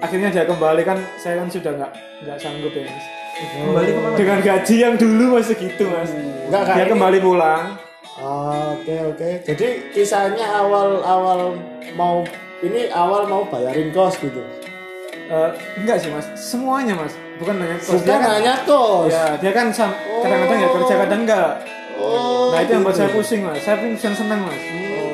akhirnya 0.00 0.28
dia 0.30 0.44
kembali 0.44 0.82
kan 0.82 0.98
saya 1.16 1.34
kan 1.36 1.48
sudah 1.48 1.72
nggak 1.74 1.92
nggak 2.22 2.36
sanggup 2.36 2.72
ya 2.72 2.84
mas. 2.84 3.06
Kembali 3.38 3.88
ke 3.88 4.00
mana? 4.00 4.14
Dengan 4.14 4.38
gaji 4.40 4.74
yang 4.76 4.94
dulu 4.94 5.24
mas 5.32 5.46
segitu 5.46 5.84
mas. 5.86 6.10
Enggak 6.10 6.62
kan? 6.64 6.74
Dia 6.74 6.86
kembali 6.86 7.18
pulang. 7.18 7.64
Ah, 8.16 8.74
Oke 8.74 8.94
oke. 9.06 9.30
Jadi 9.44 9.66
kisahnya 9.90 10.42
awal 10.56 10.98
awal 11.00 11.54
mau 11.94 12.26
ini 12.58 12.90
awal 12.90 13.24
mau 13.24 13.42
bayarin 13.44 13.88
kos 13.88 14.18
gitu. 14.18 14.42
Eh, 15.28 15.50
enggak 15.76 16.00
sih 16.00 16.08
mas, 16.08 16.24
semuanya 16.34 16.96
mas, 16.96 17.12
bukan 17.36 17.54
hanya 17.56 17.76
kos. 17.76 17.94
Bukan 17.94 18.02
Dia 18.02 18.16
kan- 18.16 18.32
hanya 18.32 18.54
kos. 18.64 19.06
Ya, 19.08 19.24
dia 19.36 19.52
kan 19.52 19.66
sam- 19.70 19.94
kadang-kadang 20.18 20.58
ya 20.58 20.68
kerja 20.72 20.94
kadang 20.98 21.20
enggak. 21.22 21.50
Oh. 21.94 22.50
Nah 22.50 22.58
itu 22.58 22.70
yang 22.72 22.82
buat 22.82 22.90
gitu. 22.90 23.00
saya 23.00 23.10
pusing 23.12 23.40
mas, 23.42 23.60
saya 23.60 23.76
pun 23.76 23.90
senang 23.94 24.40
mas. 24.40 24.62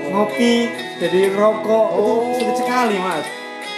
Ngopi, 0.07 0.71
jadi 0.97 1.21
rokok 1.31 1.87
Oh. 1.91 1.99
itu 1.99 2.13
sulit 2.39 2.57
sekali 2.57 2.97
mas. 2.97 3.27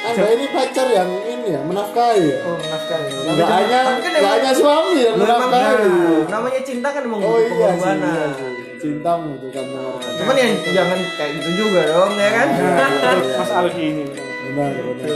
Anda 0.08 0.26
ini 0.30 0.46
pacar 0.48 0.86
yang 0.88 1.10
ini 1.22 1.48
ya 1.48 1.60
menafkahi 1.60 2.22
ya. 2.24 2.38
Oh 2.42 2.56
menafkahi. 2.56 3.06
Enggak 3.08 3.34
cuma- 3.36 3.56
hanya 3.56 3.78
kan 3.78 3.94
enggak 3.96 4.12
emang- 4.16 4.32
hanya 4.32 4.52
suami 4.52 4.98
yang 4.98 5.14
emang 5.14 5.26
menafkahi. 5.26 5.86
nah, 5.86 6.24
namanya 6.30 6.60
cinta 6.62 6.88
kan 6.88 7.02
emang 7.02 7.20
Oh 7.20 7.36
iya 7.36 7.42
sih. 7.42 7.50
pengorbanan. 7.52 8.06
iya 8.06 8.26
sih. 8.32 8.52
Cintamu 8.76 9.28
itu 9.34 9.48
kan 9.50 9.64
mengorbankan. 9.66 10.14
Cuman 10.16 10.34
ya 10.36 10.46
jangan 10.72 10.98
kayak 11.12 11.30
gitu 11.34 11.50
juga 11.58 11.80
dong 11.86 12.12
ya 12.14 12.28
kan? 12.30 12.46
Nah, 12.52 12.88
itu 13.12 13.28
Mas 13.40 13.52
Aldi 13.52 13.82
ini. 13.84 14.04
Benar 14.46 14.72
benar. 14.94 15.14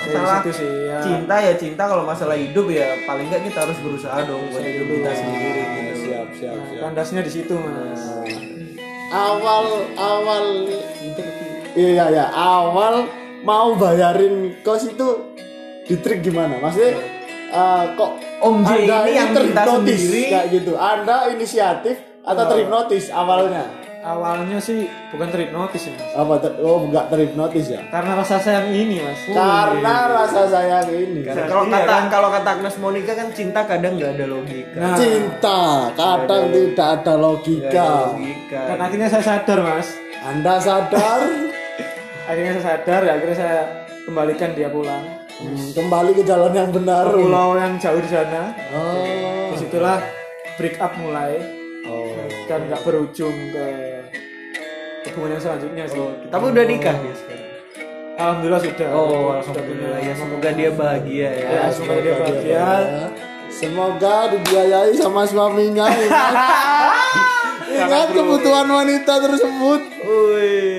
Dari 0.00 0.16
Masalah 0.16 0.38
situ 0.40 0.50
sih 0.56 0.70
ya. 0.84 0.98
cinta 1.00 1.36
ya 1.38 1.52
cinta 1.54 1.82
kalau 1.84 2.02
masalah 2.02 2.34
hidup 2.34 2.66
ya 2.68 2.98
paling 3.04 3.26
nggak 3.26 3.42
kita 3.42 3.58
harus 3.62 3.78
berusaha 3.78 4.18
dong 4.22 4.42
buat 4.50 4.58
hidup 4.60 4.86
kita 4.90 5.10
sendiri 5.14 5.62
gitu. 5.62 5.92
Siap 6.02 6.28
siap 6.34 6.50
Nah, 6.52 6.64
siap. 6.66 6.80
kandasnya 6.82 7.20
di 7.20 7.30
situ 7.30 7.54
mas. 7.54 8.02
awal 9.08 9.66
awal 9.92 10.44
iya 11.72 12.04
ya 12.08 12.26
awal 12.28 13.06
mau 13.42 13.74
bayarin 13.74 14.34
kos 14.60 14.84
itu 14.86 15.08
di 15.82 15.96
trik 15.96 16.20
gimana 16.20 16.56
maksudnya 16.56 16.96
eh, 17.50 17.84
kok 17.94 18.10
Om 18.40 18.56
J 18.62 18.70
Anda 18.70 18.96
ini 19.02 19.12
yang 19.12 19.30
terhipnotis 19.32 19.98
sendiri. 19.98 20.22
kayak 20.28 20.46
gitu 20.50 20.72
anda 20.74 21.16
inisiatif 21.28 21.96
atau 22.20 22.44
terhipnotis 22.46 23.08
awalnya 23.10 23.64
Awalnya 24.00 24.56
sih 24.56 24.88
bukan 25.12 25.28
terhipnotis 25.28 25.84
ya 25.84 25.92
mas. 25.92 26.08
apa 26.16 26.34
ter- 26.40 26.56
oh 26.58 26.88
enggak 26.88 27.12
terhipnotis 27.12 27.68
ya 27.68 27.84
Karena 27.86 28.16
rasa 28.16 28.40
sayang 28.40 28.72
ini 28.72 28.96
mas. 28.96 29.28
karena 29.28 29.94
rasa 30.08 30.48
sayang 30.48 30.88
ini 30.88 31.20
Kan 31.20 31.36
Kalau 31.44 31.68
Iya, 31.68 31.72
kata 31.76 31.92
kan? 31.92 32.04
kalau 32.08 32.28
kata 32.32 32.48
Agnes 32.50 32.76
Monica 32.80 33.12
kan 33.12 33.28
cinta 33.30 33.60
kadang 33.62 34.00
nggak 34.00 34.16
ada 34.16 34.24
logika. 34.24 34.80
Nah, 34.80 34.96
cinta 34.96 35.60
kadang 35.92 36.48
tidak 36.48 36.64
ada 36.64 36.64
Nggak 36.72 36.88
ada 36.96 37.14
logika 37.18 37.84
logika. 38.08 38.60
dan 38.64 38.78
akhirnya 38.80 39.08
saya 39.10 39.24
sadar 39.26 39.58
mas. 39.60 39.88
anda 40.22 40.54
sadar 40.56 41.20
Akhirnya 42.30 42.62
saya 42.62 42.78
sadar 42.78 43.00
ya 43.02 43.12
akhirnya 43.18 43.36
saya 43.42 43.58
kembalikan 44.06 44.54
dia 44.54 44.70
pulang. 44.70 45.02
Hmm, 45.40 45.66
kembali 45.74 46.10
ke 46.14 46.22
jalan 46.22 46.52
yang 46.52 46.70
benar 46.70 47.08
Ke 47.10 47.16
pulau 47.16 47.56
yang 47.58 47.74
jauh 47.80 47.96
di 47.96 48.10
sana. 48.12 48.54
oh 48.76 49.50
Di 49.50 49.56
situlah 49.56 49.98
break 50.60 50.76
up 50.78 50.92
mulai 51.00 51.40
oh 51.88 52.12
dan 52.44 52.68
nggak 52.68 52.84
berujung 52.84 53.32
ke 53.32 53.66
hubungan 55.10 55.34
yang 55.34 55.42
selanjutnya 55.42 55.84
sih. 55.90 56.06
Tapi 56.30 56.44
udah 56.54 56.64
nikah 56.70 56.94
dia 57.02 57.14
sekarang. 57.18 57.48
Alhamdulillah 58.20 58.62
sudah. 58.62 58.88
Oh, 58.92 59.28
alhamdulillah 59.32 59.98
ya 59.98 60.12
semoga 60.14 60.48
dia 60.52 60.70
bahagia 60.70 61.30
ya. 61.34 61.48
Ya, 61.50 61.62
semoga 61.72 61.98
dia 61.98 62.14
bahagia. 62.14 62.66
Semoga 63.50 64.14
dibiayai 64.30 64.94
sama 64.94 65.26
suaminya. 65.26 65.88
Ingat, 65.90 66.34
Ingat 67.80 68.08
kebutuhan 68.14 68.66
wanita 68.70 69.14
tersebut. 69.18 69.80
Wih, 70.06 70.69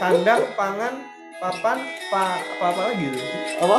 sandang, 0.00 0.42
pangan, 0.54 0.94
papan, 1.36 1.78
pa, 2.08 2.24
apa 2.40 2.64
apa 2.66 2.80
lagi 2.86 3.06
tuh? 3.10 3.24
Apa? 3.60 3.78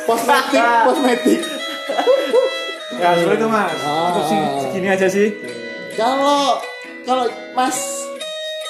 Kosmetik, 0.00 0.62
kosmetik. 0.86 1.40
Ya, 2.92 3.14
seperti 3.14 3.36
itu 3.36 3.48
mas. 3.48 3.74
Ah. 3.80 4.10
Untuk 4.10 4.24
seg- 4.26 4.54
segini 4.62 4.88
aja 4.88 5.06
sih. 5.06 5.28
Kalau 5.92 6.62
kalau 7.02 7.24
Mas 7.50 7.76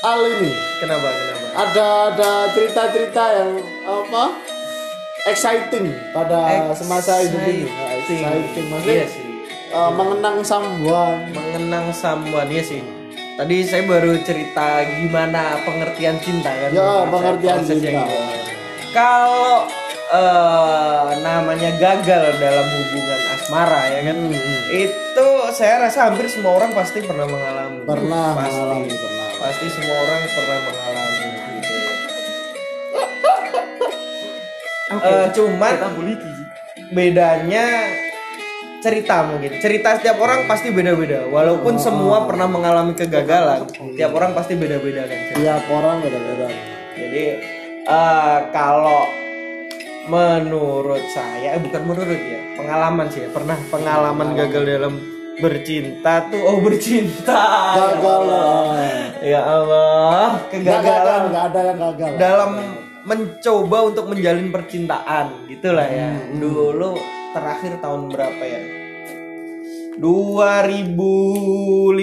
Al 0.00 0.24
ini 0.24 0.50
Kenapa? 0.78 1.04
Kenapa? 1.04 1.46
ada 1.52 1.86
ada 2.08 2.30
cerita-cerita 2.50 3.24
yang 3.34 3.50
apa? 3.84 4.24
Exciting 5.26 5.92
pada 6.10 6.72
semasa 6.72 7.20
hidup 7.20 7.42
ini. 7.42 7.68
Exciting, 8.00 8.66
maksudnya 8.66 8.96
Iya 8.96 9.06
sih. 9.06 9.24
eh, 9.68 9.90
mengenang 9.92 10.40
someone. 10.40 11.28
Mengenang 11.30 11.92
someone 11.92 12.48
ya 12.48 12.62
sih. 12.62 12.80
Tadi 13.40 13.64
saya 13.64 13.88
baru 13.88 14.20
cerita 14.20 14.84
gimana 14.84 15.56
pengertian 15.64 16.20
cinta 16.20 16.52
kan. 16.52 16.70
Ya, 16.70 17.08
pengertian 17.08 17.64
cinta. 17.64 18.04
Kalau 18.92 19.64
eh, 20.12 21.08
namanya 21.24 21.72
gagal 21.80 22.36
dalam 22.36 22.66
hubungan 22.68 23.20
asmara 23.32 23.82
ya 23.88 24.00
kan, 24.12 24.18
Hmm, 24.28 24.60
itu 24.76 25.26
saya 25.56 25.88
rasa 25.88 26.12
hampir 26.12 26.28
semua 26.28 26.60
orang 26.60 26.76
pasti 26.76 27.00
pernah 27.00 27.24
mengalami. 27.24 27.80
Pernah 27.88 28.26
pasti. 28.36 28.52
mengalami, 28.52 28.92
pernah. 28.92 29.28
Pasti 29.40 29.66
semua 29.72 29.96
orang 29.96 30.20
pernah 30.28 30.58
mengalami. 30.60 31.26
Gitu. 31.48 31.76
Eh, 35.00 35.26
cuman 35.32 35.72
Kita 35.72 35.88
buliki. 35.96 36.32
bedanya 36.90 37.66
cerita 38.80 39.28
mungkin 39.28 39.60
cerita 39.60 40.00
setiap 40.00 40.16
orang 40.18 40.48
pasti 40.48 40.72
beda-beda 40.72 41.28
walaupun 41.28 41.76
semua 41.76 42.24
pernah 42.24 42.48
mengalami 42.48 42.96
kegagalan 42.96 43.68
tiap 43.94 44.12
orang 44.16 44.32
pasti 44.32 44.56
beda-beda 44.56 45.04
kan 45.04 45.18
cerita. 45.30 45.38
Tiap 45.40 45.64
orang 45.68 45.96
beda-beda. 46.00 46.48
jadi 46.96 47.24
eh, 47.84 48.38
kalau 48.50 49.04
menurut 50.08 51.04
saya 51.12 51.54
eh, 51.54 51.60
bukan 51.60 51.82
menurut 51.84 52.18
ya 52.18 52.40
pengalaman 52.56 53.06
sih 53.12 53.28
ya 53.28 53.30
pernah 53.30 53.56
pengalaman 53.68 54.32
gagal 54.32 54.64
dalam 54.64 54.94
bercinta 55.40 56.28
tuh 56.28 56.40
oh 56.40 56.58
bercinta. 56.60 57.40
Gagal. 57.76 58.22
ya 59.24 59.40
Allah. 59.40 60.36
Gagal, 60.52 60.68
kegagalan. 60.68 61.20
nggak 61.32 61.44
ada 61.52 61.60
yang 61.64 61.78
gagal. 61.78 62.10
dalam 62.20 62.50
mencoba 63.00 63.78
untuk 63.88 64.04
menjalin 64.12 64.48
percintaan 64.52 65.48
gitulah 65.48 65.88
ya. 65.88 66.12
Dulu 66.36 67.19
terakhir 67.30 67.78
tahun 67.78 68.10
berapa 68.10 68.42
ya? 68.42 68.62
2015 70.00 71.98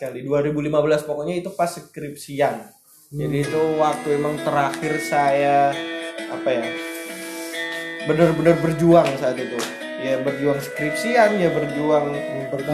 kali 0.00 0.20
2015 0.26 1.08
pokoknya 1.08 1.34
itu 1.38 1.50
pas 1.54 1.70
skripsian. 1.70 2.66
Jadi 3.12 3.36
itu 3.44 3.62
waktu 3.76 4.16
emang 4.16 4.40
terakhir 4.40 4.96
saya 5.04 5.70
apa 6.32 6.48
ya 6.48 6.64
benar-benar 8.08 8.56
berjuang 8.58 9.06
saat 9.20 9.38
itu. 9.38 9.54
Ya 10.02 10.18
berjuang 10.18 10.58
skripsian 10.58 11.38
ya 11.38 11.52
berjuang 11.54 12.10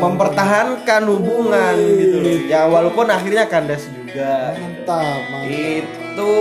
mempertahankan. 0.01 1.03
hubungan 1.13 1.77
gitu 2.01 2.17
loh. 2.25 2.39
Ya 2.49 2.65
walaupun 2.65 3.11
akhirnya 3.11 3.45
kandas 3.51 3.85
juga. 3.85 4.57
Gitu. 4.57 4.65
Mantap, 4.89 5.21
mantap. 5.29 5.45
itu 5.53 6.33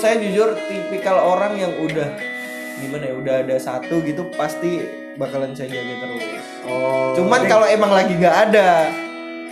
saya 0.00 0.16
jujur 0.16 0.56
tipikal 0.64 1.20
orang 1.20 1.60
yang 1.60 1.76
udah 1.76 2.29
gimana 2.80 3.04
ya 3.04 3.14
udah 3.14 3.34
ada 3.40 3.56
satu 3.56 4.00
gitu 4.00 4.22
pasti 4.32 4.80
bakalan 5.14 5.52
saya 5.52 5.68
jaga 5.70 5.94
terus 6.00 6.24
Oh. 6.60 7.16
cuman 7.16 7.40
kalau 7.44 7.64
emang 7.66 7.88
lagi 7.90 8.12
nggak 8.14 8.36
ada 8.46 8.88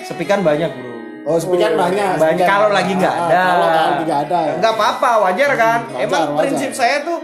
sepikan 0.03 0.41
banyak 0.41 0.69
bro 0.71 0.87
Oh, 1.25 1.37
speaker 1.37 1.73
banyak. 1.75 2.17
banyak 2.17 2.47
kalau 2.47 2.69
banyak. 2.69 2.77
lagi 2.79 2.93
nggak 2.95 3.13
Ah, 3.13 3.21
ada 3.23 3.41
Kalau 3.43 3.69
lagi 3.69 4.03
nggak 4.03 4.21
ada 4.23 4.39
ya. 4.41 4.55
nggak 4.57 4.73
apa-apa 4.75 5.11
wajar 5.21 5.51
kan 5.55 5.79
wajar, 5.85 6.01
emang 6.01 6.23
wajar. 6.27 6.41
prinsip 6.43 6.71
saya 6.73 6.97
tuh 7.01 7.19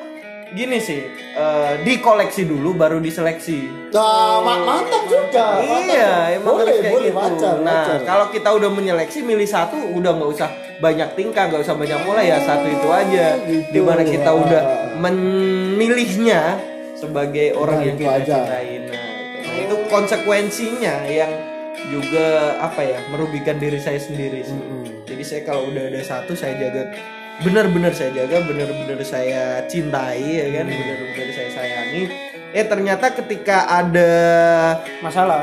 gini 0.55 0.79
sih 0.79 1.03
eh, 1.35 1.73
dikoleksi 1.83 2.43
dulu 2.45 2.73
baru 2.73 2.99
diseleksi 2.99 3.91
Nah, 3.91 4.39
ma- 4.41 4.59
mantap 4.61 5.03
juga. 5.05 5.61
mantap. 5.61 5.87
Iya, 5.87 6.13
emang 6.35 6.55
boleh, 6.57 6.75
kayak 6.77 6.91
boleh, 6.91 7.09
gitu. 7.09 7.19
wajar, 7.21 7.55
nah, 7.61 7.83
wajar. 7.85 7.99
kalau 8.03 8.27
kita 8.29 8.49
udah 8.51 8.67
menyeleksi 8.69 9.19
milih 9.21 9.47
satu, 9.47 9.79
udah 9.93 10.11
nggak 10.13 10.31
usah 10.31 10.49
banyak 10.77 11.09
tingkah, 11.15 11.47
nggak 11.47 11.63
usah 11.63 11.75
banyak 11.75 11.99
mulai 12.03 12.27
ya 12.27 12.39
satu 12.41 12.67
itu 12.67 12.89
aja. 12.89 13.27
gitu. 13.41 13.71
Di 13.71 13.81
mana 13.81 14.03
kita 14.03 14.27
Ah. 14.29 14.35
udah 14.37 14.63
memilihnya, 14.99 16.59
sebagai 16.95 17.53
orang 17.53 17.79
Nah, 17.79 17.87
yang 17.87 17.97
kita 17.97 18.15
aja. 18.17 18.37
cintain. 18.41 18.83
Nah, 18.83 18.91
itu. 18.91 18.93
Nah, 19.45 19.57
itu 19.61 19.75
konsekuensinya 19.89 20.95
yang 21.07 21.33
juga 21.87 22.27
apa 22.59 22.81
ya 22.81 22.99
merugikan 23.09 23.57
diri 23.57 23.77
saya 23.77 23.99
sendiri 23.99 24.41
sih. 24.41 24.59
Jadi 25.05 25.23
saya 25.23 25.43
kalau 25.45 25.69
udah 25.69 25.85
ada 25.85 26.01
satu 26.01 26.33
saya 26.33 26.57
jaga 26.57 26.89
benar-benar 27.43 27.91
saya 27.91 28.15
jaga, 28.15 28.47
benar-benar 28.47 29.01
saya 29.03 29.65
cintai 29.67 30.23
ya 30.23 30.47
kan, 30.61 30.67
benar-benar 30.71 31.29
saya 31.35 31.51
sayangi. 31.51 32.03
Eh 32.55 32.63
ternyata 32.63 33.11
ketika 33.11 33.67
ada 33.67 34.13
masalah? 35.03 35.43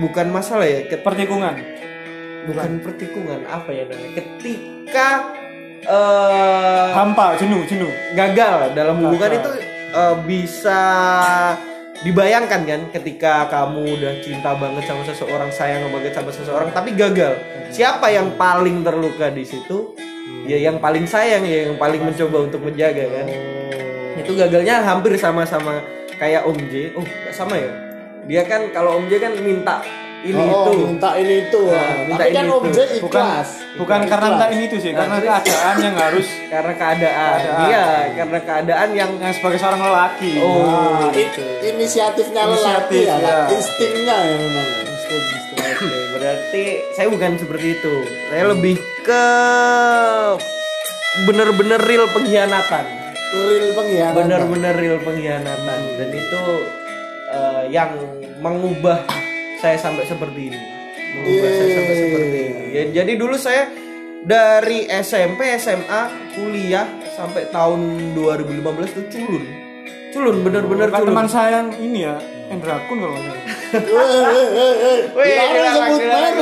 Bukan 0.00 0.32
masalah 0.32 0.64
ya, 0.64 0.88
ket- 0.88 1.04
pertikungan? 1.04 1.60
Bukan 2.48 2.80
pertikungan 2.80 3.44
apa 3.44 3.68
ya 3.74 3.84
namanya? 3.84 4.16
Ketika 4.16 5.08
eh 5.84 6.88
hampa 6.96 7.36
jenuh 7.36 7.62
jenuh. 7.68 7.92
gagal 8.16 8.72
dalam 8.72 8.98
hubungan 8.98 9.30
itu 9.36 9.50
eh, 9.92 10.16
bisa 10.24 10.80
dibayangkan 11.98 12.62
kan 12.62 12.80
ketika 12.94 13.50
kamu 13.50 13.98
udah 13.98 14.12
cinta 14.22 14.54
banget 14.54 14.86
sama 14.86 15.02
seseorang 15.02 15.50
sayang 15.50 15.82
banget 15.90 16.14
sama 16.16 16.30
seseorang 16.32 16.70
tapi 16.72 16.96
gagal. 16.96 17.36
Siapa 17.68 18.08
yang 18.08 18.32
paling 18.40 18.80
terluka 18.80 19.28
di 19.28 19.44
situ 19.44 19.92
ya 20.44 20.58
yang 20.58 20.76
paling 20.76 21.04
sayang 21.04 21.42
ya 21.42 21.66
yang 21.66 21.76
paling 21.76 22.00
mencoba 22.00 22.38
untuk 22.42 22.60
menjaga 22.62 23.04
kan 23.06 23.26
itu 24.16 24.32
gagalnya 24.32 24.80
hampir 24.80 25.12
sama-sama 25.14 25.78
kayak 26.14 26.42
Om 26.42 26.58
J 26.66 26.90
oh 26.92 27.02
nggak 27.02 27.32
sama 27.32 27.54
ya 27.54 27.70
dia 28.24 28.42
kan 28.42 28.66
kalau 28.68 28.96
Om 28.96 29.06
J 29.06 29.20
kan 29.20 29.32
minta 29.38 29.78
ini 30.18 30.34
oh, 30.36 30.66
itu 30.66 30.82
minta 30.84 31.14
ini 31.14 31.46
itu 31.46 31.62
Nah, 31.62 31.94
minta 32.02 32.18
tapi 32.18 32.32
kan 32.32 32.42
ini 32.42 32.50
Om 32.50 32.64
itu. 32.64 32.74
J 32.74 32.78
bukan 32.98 33.22
ikhlas 33.22 33.48
bukan 33.76 33.98
karena 34.02 34.08
Ikhlas. 34.18 34.32
minta 34.34 34.46
ini 34.50 34.64
tuh 34.66 34.78
sih 34.78 34.90
karena 34.90 35.06
Nah, 35.06 35.18
terus? 35.18 35.30
keadaan 35.38 35.76
yang 35.78 35.96
harus 35.96 36.26
karena 36.48 36.72
keadaan, 36.74 37.36
Keadaan. 37.38 37.62
iya 37.64 37.84
karena 38.16 38.38
keadaan 38.42 38.88
yang 38.92 39.10
yang 39.16 39.32
sebagai 39.32 39.58
seorang 39.58 39.80
lelaki 39.80 40.32
Oh. 40.38 40.66
Nah, 40.98 41.10
gitu. 41.12 41.40
i- 41.40 41.70
inisiatifnya 41.70 42.42
lelaki 42.42 42.58
Inisiatif, 42.98 43.04
ya, 43.04 43.16
ya. 43.16 43.36
instingnya 43.48 44.16
ya 44.18 44.34
memang 44.34 44.66
berarti 46.28 46.64
saya 46.92 47.08
bukan 47.08 47.40
seperti 47.40 47.80
itu. 47.80 47.94
Saya 48.28 48.52
lebih 48.52 48.76
ke 49.00 49.24
bener-bener 51.24 51.80
real 51.80 52.04
pengkhianatan. 52.12 52.84
real 53.32 53.72
pengkhianatan 53.72 54.16
Bener-bener 54.28 54.74
real 54.76 54.98
pengkhianatan 55.00 55.80
dan 55.96 56.08
itu 56.12 56.42
eh, 57.32 57.62
yang 57.72 57.96
mengubah 58.44 59.08
saya 59.64 59.80
sampai 59.80 60.04
seperti 60.04 60.52
ini. 60.52 60.60
Mengubah 61.16 61.48
saya 61.48 61.68
sampai 61.72 61.94
Yeay. 61.96 62.04
seperti 62.04 62.38
ini. 62.44 62.64
Ya, 62.76 62.82
jadi 63.00 63.12
dulu 63.16 63.36
saya 63.40 63.72
dari 64.28 64.84
SMP, 64.84 65.56
SMA, 65.56 66.02
kuliah 66.36 66.84
sampai 67.16 67.48
tahun 67.48 68.12
2015 68.12 68.96
tuh 69.00 69.04
culun. 69.08 69.44
Culun 70.12 70.36
bener-bener 70.44 70.92
culun. 70.92 71.08
teman 71.08 71.24
saya 71.24 71.64
yang 71.64 71.72
ini 71.80 72.04
ya 72.04 72.20
Endra 72.48 72.80
Kun 72.84 72.96
kalau 72.98 73.12
nggak 73.14 73.24
salah. 73.24 73.44
Wih, 75.10 75.28
Dilarang 75.28 75.92
sebut 75.92 76.00
merek 76.00 76.34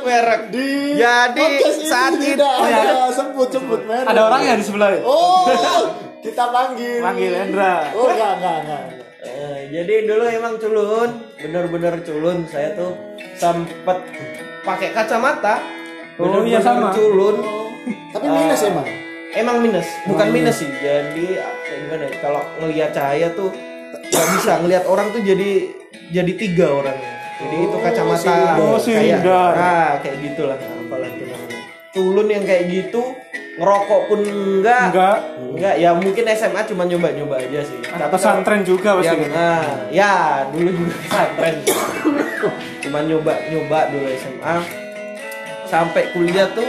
merek. 0.00 0.40
di 0.48 0.66
Jadi, 0.94 1.42
ini 1.42 1.84
saat 1.84 2.12
itu- 2.14 2.24
tidak 2.30 2.54
Oh, 2.54 2.66
ya. 2.66 2.78
ada 2.80 3.10
sebut 3.10 3.48
sebut 3.50 3.80
merek 3.82 4.06
ada 4.06 4.20
orangnya 4.24 4.54
di 4.54 4.64
sebelah 4.64 4.88
ya? 4.90 5.00
oh 5.02 5.46
kita 6.20 6.44
panggil 6.48 7.00
panggil 7.00 7.32
Endra 7.34 7.90
oh 7.92 8.06
enggak 8.08 8.32
enggak 8.38 8.56
enggak 8.62 8.82
Eh, 9.24 9.72
jadi 9.72 10.04
dulu 10.04 10.28
emang 10.28 10.60
culun, 10.60 11.10
bener-bener 11.34 11.96
culun. 12.04 12.44
Saya 12.44 12.76
tuh 12.76 12.92
sempet 13.34 13.96
pakai 14.60 14.92
kacamata. 14.92 15.64
Oh, 16.20 16.44
iya, 16.44 16.60
sama. 16.60 16.92
culun. 16.92 17.40
tapi 18.12 18.28
minus 18.28 18.60
emang 18.62 18.84
Emang 19.32 19.56
minus, 19.58 19.88
bukan 20.04 20.28
minus 20.28 20.60
sih. 20.60 20.68
Jadi 20.70 21.40
kayak 21.40 21.78
gimana? 21.80 22.04
ya, 22.04 22.12
Kalau 22.20 22.42
ngelihat 22.60 22.90
cahaya 22.92 23.32
tuh 23.32 23.48
nggak 24.14 24.28
bisa 24.38 24.52
ngelihat 24.62 24.84
orang 24.86 25.10
tuh 25.10 25.22
jadi 25.26 25.50
jadi 26.14 26.32
tiga 26.38 26.66
orangnya. 26.70 27.12
Jadi 27.34 27.56
itu 27.66 27.76
kacamata. 27.82 28.34
Oh, 28.62 28.78
kayak 28.78 28.82
silinder. 28.86 29.52
ah 29.58 29.92
kayak 29.98 30.16
gitulah 30.22 30.54
apalah 30.54 31.08
itu 31.10 31.24
namanya. 31.26 31.58
Culun 31.90 32.26
yang 32.30 32.44
kayak 32.46 32.64
gitu 32.70 33.02
ngerokok 33.54 34.00
pun 34.10 34.20
enggak. 34.22 34.90
enggak 34.90 35.18
Enggak, 35.54 35.74
ya 35.78 35.90
mungkin 35.94 36.24
SMA 36.34 36.60
cuma 36.66 36.82
nyoba-nyoba 36.82 37.38
aja 37.38 37.62
sih. 37.62 37.78
ada 37.86 38.10
Tapi 38.10 38.12
pesantren 38.18 38.62
juga 38.66 38.98
pasti 38.98 39.14
yang, 39.14 39.30
kan 39.30 39.38
ah, 39.38 39.66
ya 39.94 40.14
dulu 40.50 40.70
juga 40.74 40.94
pesantren 41.02 41.54
cuma 42.82 42.98
nyoba 43.06 43.34
nyoba 43.50 43.78
dulu 43.94 44.06
SMA 44.18 44.54
sampai 45.70 46.02
kuliah 46.10 46.50
tuh 46.50 46.66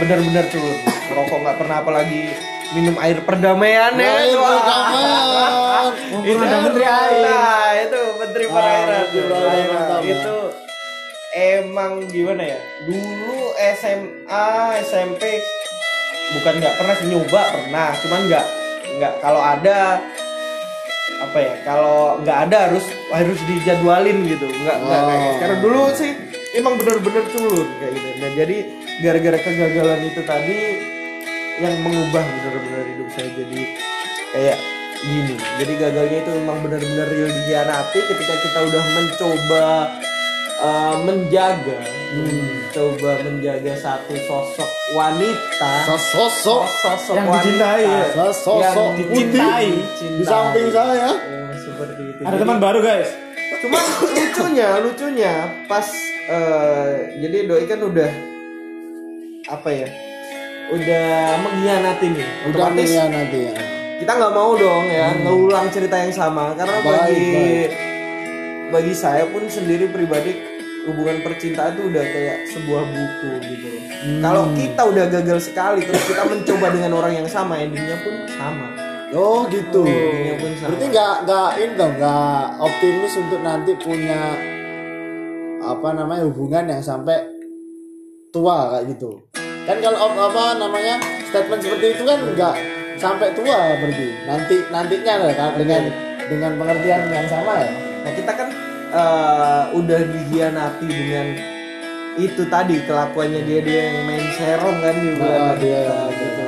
bener-bener 0.00 0.44
culun 0.48 0.78
merokok 1.12 1.38
nggak 1.44 1.56
pernah 1.60 1.76
apalagi 1.84 2.22
minum 2.72 2.96
air 2.96 3.18
perdamaian 3.20 3.92
ya. 3.94 4.12
Air 4.24 4.36
Wah. 4.36 4.48
perdamaian. 4.56 5.86
itu 6.24 6.40
ada 6.40 6.58
menteri 6.62 6.84
air. 6.86 7.20
nah 7.20 7.68
itu 7.76 8.00
menteri 8.16 8.44
perairan 8.48 9.04
Nah, 9.04 10.00
itu 10.00 10.36
emang 11.34 11.92
gimana 12.08 12.42
ya? 12.46 12.58
Dulu 12.86 13.40
SMA 13.76 14.48
SMP 14.80 15.22
bukan 16.32 16.54
nggak 16.56 16.74
pernah 16.74 16.94
sih 16.96 17.06
nyoba 17.10 17.40
pernah. 17.52 17.88
Cuman 18.00 18.20
nggak 18.24 18.46
nggak 18.94 19.12
kalau 19.20 19.42
ada 19.42 20.00
apa 21.14 21.38
ya 21.38 21.54
kalau 21.62 22.18
nggak 22.20 22.38
ada 22.48 22.56
harus 22.70 22.84
harus 23.12 23.38
dijadwalin 23.44 24.24
gitu. 24.24 24.46
Nggak 24.48 24.76
nggak 24.80 25.00
Oh. 25.00 25.08
kayak 25.10 25.34
karena 25.38 25.56
dulu 25.60 25.82
sih 25.92 26.12
emang 26.54 26.74
bener-bener 26.80 27.24
culun 27.28 27.68
kayak 27.76 27.92
gitu. 27.92 28.08
Dan 28.18 28.32
jadi 28.34 28.56
gara-gara 29.02 29.38
kegagalan 29.42 30.00
itu 30.06 30.20
tadi 30.24 30.58
yang 31.60 31.74
mengubah 31.82 32.24
bener-bener 32.24 32.84
hidup 32.94 33.08
saya 33.14 33.28
jadi 33.30 33.60
kayak 34.34 34.58
gini. 35.04 35.36
Jadi 35.60 35.72
gagalnya 35.78 36.18
itu 36.24 36.30
memang 36.42 36.58
benar-benar 36.64 37.06
real 37.12 37.30
dikhianati 37.30 38.00
ketika 38.02 38.34
kita 38.42 38.58
udah 38.66 38.84
mencoba 38.96 39.66
uh, 40.58 40.94
menjaga. 41.04 41.78
Coba 42.74 43.22
menjaga 43.22 43.72
satu 43.78 44.14
sosok 44.26 44.70
wanita. 44.98 45.72
Sosok 45.86 46.66
sosok 46.82 47.14
Yang 47.14 47.28
dicintai, 47.38 47.84
ya? 47.86 48.02
sosok 48.14 48.58
yang 48.58 48.74
dicintai. 48.98 49.68
di 49.94 50.24
samping 50.26 50.68
saya. 50.74 51.10
Eh, 51.22 51.52
seperti 51.54 52.02
itu. 52.02 52.20
Ada 52.22 52.34
Jadi- 52.34 52.42
teman 52.42 52.58
baru 52.58 52.80
guys? 52.82 53.10
Cuma 53.62 53.78
lucunya, 54.02 54.68
lucunya 54.82 55.32
pas 55.70 55.86
eh, 56.26 56.90
jadi 57.22 57.46
doi 57.46 57.64
kan 57.64 57.80
udah 57.80 58.10
apa 59.48 59.68
ya? 59.70 59.88
Udah 60.72 61.36
mengkhianati 61.38 62.06
nih. 62.08 62.28
udah 62.48 62.64
nanti 62.72 63.38
ya 63.44 63.54
kita 63.94 64.10
nggak 64.10 64.34
mau 64.34 64.58
dong 64.58 64.84
ya 64.90 65.12
ngulang 65.22 65.70
cerita 65.70 65.96
yang 65.96 66.10
sama 66.10 66.50
karena 66.52 66.76
Baik, 66.82 66.88
bagi 66.88 67.28
baik. 67.30 67.70
bagi 68.68 68.92
saya 68.92 69.22
pun 69.28 69.46
sendiri 69.46 69.86
pribadi 69.86 70.34
hubungan 70.84 71.22
percintaan 71.22 71.78
itu 71.78 71.82
udah 71.88 72.04
kayak 72.04 72.38
sebuah 72.50 72.82
buku 72.84 73.30
gitu. 73.46 73.68
Kalau 74.20 74.44
kita 74.52 74.82
udah 74.84 75.04
gagal 75.08 75.38
sekali 75.40 75.80
terus 75.80 76.04
kita 76.04 76.22
mencoba 76.26 76.66
dengan 76.68 76.92
orang 76.92 77.12
yang 77.14 77.28
sama 77.30 77.56
endingnya 77.56 77.96
pun 78.02 78.14
sama. 78.28 78.66
oh 79.14 79.46
gitu 79.48 79.86
Endingnya 79.86 80.34
pun 80.36 80.50
sama. 80.58 80.68
berarti 80.74 80.86
nggak 80.90 81.14
nggak 81.24 81.48
ini 81.56 81.72
dong 81.78 81.92
nggak 81.96 82.42
optimis 82.58 83.12
untuk 83.16 83.40
nanti 83.40 83.72
punya 83.78 84.20
apa 85.64 85.88
namanya 85.94 86.22
hubungan 86.28 86.64
yang 86.68 86.82
sampai 86.82 87.16
tua 88.28 88.74
kayak 88.74 88.92
gitu 88.92 89.22
kan 89.64 89.76
kalau 89.78 89.98
op- 90.02 90.22
apa 90.22 90.42
namanya 90.58 90.94
statement 91.24 91.60
seperti 91.60 91.86
itu 91.92 92.02
kan 92.02 92.18
nggak 92.22 92.54
sampai 92.94 93.28
tua 93.32 93.58
berarti 93.74 94.06
nanti 94.24 94.56
nantinya 94.68 95.14
lah 95.20 95.32
kan 95.32 95.50
dengan 95.56 95.82
dengan 96.24 96.52
pengertian 96.56 97.02
yang 97.08 97.26
sama 97.26 97.54
ya 97.58 97.70
Nah 98.04 98.12
kita 98.12 98.32
kan 98.32 98.48
eh, 98.90 99.62
udah 99.72 100.00
dikhianati 100.06 100.84
dengan 100.86 101.26
itu 102.14 102.42
tadi 102.46 102.84
kelakuannya 102.84 103.40
dia 103.42 103.60
dia 103.60 103.80
yang 103.88 104.04
main 104.04 104.24
serong 104.30 104.76
kan 104.78 104.94
di 104.94 105.08
bulan 105.14 105.40
kita, 105.40 105.54
dia. 105.58 105.82
gitu. 106.12 106.42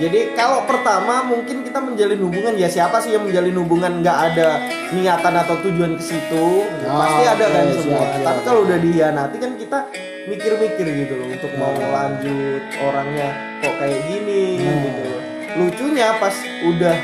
Jadi 0.00 0.20
kalau 0.32 0.64
pertama 0.64 1.24
mungkin 1.26 1.60
kita 1.60 1.76
menjalin 1.76 2.20
hubungan 2.20 2.54
ya 2.54 2.68
siapa 2.68 3.00
sih 3.00 3.12
yang 3.12 3.24
menjalin 3.24 3.52
hubungan 3.54 4.00
nggak 4.00 4.18
ada 4.28 4.48
niatan 4.92 5.34
atau 5.34 5.56
tujuan 5.60 5.96
ke 5.96 6.04
situ 6.06 6.64
Ah, 6.84 7.00
pasti 7.00 7.22
ada 7.26 7.44
kan 7.46 7.64
oke, 7.66 7.74
semua. 7.74 7.96
siap, 7.96 8.08
siap. 8.10 8.24
Tapi 8.24 8.40
kalau 8.42 8.60
udah 8.62 8.78
dikhianati 8.78 9.36
kan 9.36 9.52
kita 9.56 9.78
mikir-mikir 10.30 10.86
gitu 10.86 11.14
loh 11.14 11.26
untuk 11.28 11.52
mau 11.54 11.74
lanjut 11.74 12.62
orangnya 12.78 13.28
kok 13.58 13.74
kayak 13.76 14.00
gini 14.06 14.42
Hmm. 14.56 14.78
gitu. 14.80 15.02
Loh. 15.04 15.20
Lucunya 15.58 16.08
pas 16.16 16.36
udah 16.64 16.96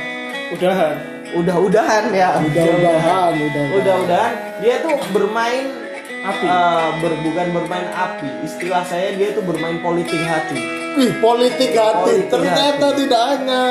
udahan. 0.53 0.95
Udah-udahan 1.35 2.05
ya. 2.13 2.39
Mudah-mudahan 2.39 3.31
mudah 3.35 3.65
udah-udahan. 3.75 4.33
Dia 4.57 4.75
tuh 4.79 4.95
bermain 5.11 5.67
Api. 6.23 6.43
eh, 6.45 6.89
ber- 6.99 7.21
bukan 7.21 7.47
bermain 7.53 7.87
api. 7.89 8.29
Istilah 8.43 8.83
saya 8.83 9.11
dia 9.13 9.31
tuh 9.31 9.43
bermain 9.43 9.79
politik 9.81 10.19
hati. 10.21 10.59
Wih, 10.97 11.13
politik 11.19 11.71
hati. 11.73 12.03
Politik 12.09 12.31
ternyata 12.31 12.87
tidak 12.95 13.23
hanya 13.29 13.63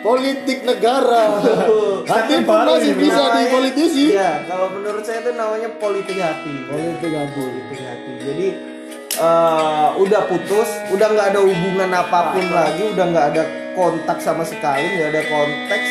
politik 0.00 0.64
negara. 0.64 1.38
Hati 2.10 2.40
pun 2.40 2.56
masih 2.64 2.96
bisa 2.96 3.20
di 3.20 3.30
Namanya- 3.36 3.52
politisi 3.52 4.04
Iya, 4.10 4.30
kalau 4.48 4.72
menurut 4.72 5.04
saya 5.04 5.20
itu 5.20 5.30
namanya 5.30 5.68
politik 5.76 6.16
hati. 6.16 6.54
Politik 6.64 7.12
hati. 7.12 7.36
Politik 7.38 7.80
hati. 7.84 8.12
Jadi 8.24 8.46
eh, 9.20 9.88
udah 10.00 10.22
putus 10.26 10.68
udah 10.90 11.06
nggak 11.12 11.28
ada 11.36 11.40
hubungan 11.44 11.90
apa 11.92 12.32
pun 12.32 12.46
lagi 12.48 12.82
udah 12.96 13.04
nggak 13.12 13.26
ada 13.36 13.42
kontak 13.76 14.18
sama 14.24 14.42
sekali 14.42 14.98
nggak 14.98 15.08
ada 15.12 15.22
konteks 15.28 15.88